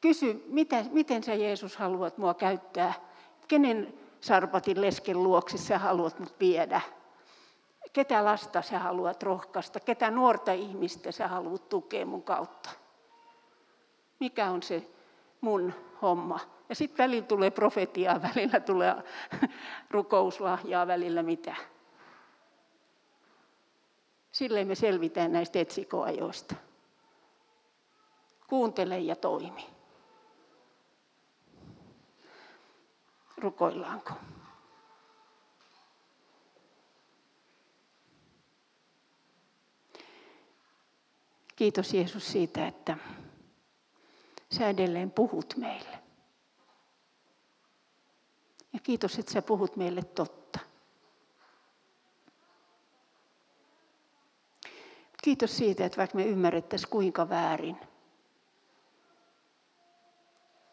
kysy, 0.00 0.44
mitä, 0.46 0.84
miten 0.90 1.22
sä 1.22 1.34
Jeesus 1.34 1.76
haluat 1.76 2.18
mua 2.18 2.34
käyttää? 2.34 2.94
Kenen 3.48 3.94
sarpatin 4.20 4.80
lesken 4.80 5.22
luoksi 5.22 5.58
sä 5.58 5.78
haluat 5.78 6.18
mut 6.18 6.40
viedä? 6.40 6.80
Ketä 7.92 8.24
lasta 8.24 8.62
sä 8.62 8.78
haluat 8.78 9.22
rohkaista? 9.22 9.80
Ketä 9.80 10.10
nuorta 10.10 10.52
ihmistä 10.52 11.12
sä 11.12 11.28
haluat 11.28 11.68
tukea 11.68 12.06
mun 12.06 12.22
kautta? 12.22 12.70
Mikä 14.20 14.50
on 14.50 14.62
se 14.62 14.90
mun 15.40 15.74
homma? 16.02 16.40
Ja 16.68 16.74
sitten 16.74 17.04
välillä 17.04 17.26
tulee 17.26 17.50
profetiaa, 17.50 18.22
välillä 18.34 18.60
tulee 18.60 18.94
rukouslahjaa, 19.90 20.86
välillä 20.86 21.22
mitä. 21.22 21.54
Silleen 24.32 24.66
me 24.66 24.74
selvitään 24.74 25.32
näistä 25.32 25.58
etsikoajoista. 25.58 26.54
Kuuntele 28.48 28.98
ja 28.98 29.16
toimi. 29.16 29.66
Rukoillaanko? 33.36 34.12
Kiitos 41.56 41.94
Jeesus 41.94 42.32
siitä, 42.32 42.66
että 42.66 42.96
sä 44.54 44.68
edelleen 44.68 45.10
puhut 45.10 45.54
meille. 45.56 45.98
Ja 48.72 48.80
kiitos, 48.82 49.18
että 49.18 49.32
sä 49.32 49.42
puhut 49.42 49.76
meille 49.76 50.02
totta. 50.02 50.58
Kiitos 55.22 55.56
siitä, 55.56 55.84
että 55.84 55.98
vaikka 55.98 56.18
me 56.18 56.24
ymmärrettäisiin 56.24 56.90
kuinka 56.90 57.28
väärin, 57.28 57.76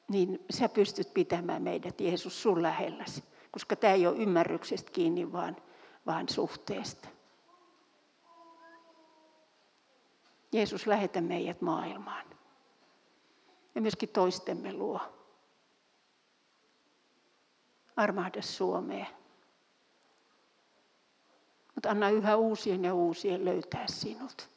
niin 0.10 0.46
sä 0.50 0.70
pystyt 0.70 1.14
pitämään 1.14 1.62
meidät 1.62 2.02
Jeesus 2.02 2.42
sun 2.42 2.62
lähelläsi, 2.62 3.24
koska 3.52 3.76
tämä 3.76 3.94
ei 3.94 4.08
ole 4.08 4.18
ymmärryksestä 4.18 4.92
kiinni, 4.92 5.32
vaan, 5.32 5.58
vaan 6.06 6.30
suhteesta. 6.30 7.08
Jeesus, 10.52 10.88
lähetä 10.88 11.22
meidät 11.22 11.62
maailmaan 11.62 12.32
ja 13.76 13.82
myöskin 13.82 14.10
toistemme 14.10 14.74
luo. 14.74 15.00
Armahda 17.96 18.42
Suomea. 18.42 19.06
Mutta 21.76 21.90
anna 21.90 22.10
yhä 22.10 22.36
uusien 22.36 22.84
ja 22.84 22.94
uusien 22.94 23.46
löytää 23.46 23.86
sinut 23.88 24.50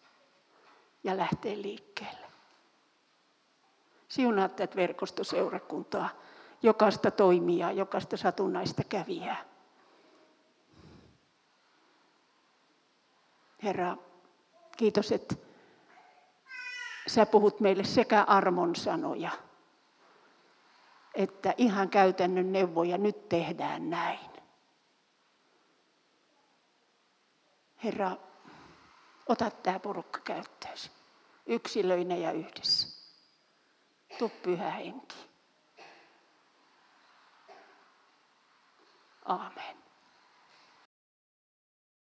ja 1.05 1.17
lähteä 1.17 1.63
liikkeelle. 1.63 2.27
Siunaa 4.09 4.49
tätä 4.49 4.77
verkostoseurakuntaa, 4.77 6.11
jokaista 6.63 7.11
toimijaa, 7.11 7.73
jokaista 7.73 8.17
satunnaista 8.17 8.83
kävijää. 8.89 9.45
Herra, 13.63 13.97
kiitos, 14.77 15.13
että 15.13 15.35
sä 17.07 17.27
puhut 17.27 17.61
meille 17.61 17.85
sekä 17.85 18.23
armon 18.23 18.77
sanoja, 18.77 19.31
että 21.15 21.55
ihan 21.57 21.89
käytännön 21.89 22.53
neuvoja, 22.53 22.99
nyt 22.99 23.29
tehdään 23.29 23.91
näin. 23.91 24.31
Herra, 27.85 28.17
ota 29.29 29.51
tämä 29.51 29.79
porukka 29.79 30.21
käyttöön, 30.21 30.77
yksilöinä 31.47 32.17
ja 32.17 32.33
yhdessä. 32.33 33.05
Tu 34.19 34.31
pyhä 34.43 34.71
henki. 34.71 35.17
Amen. 39.25 39.84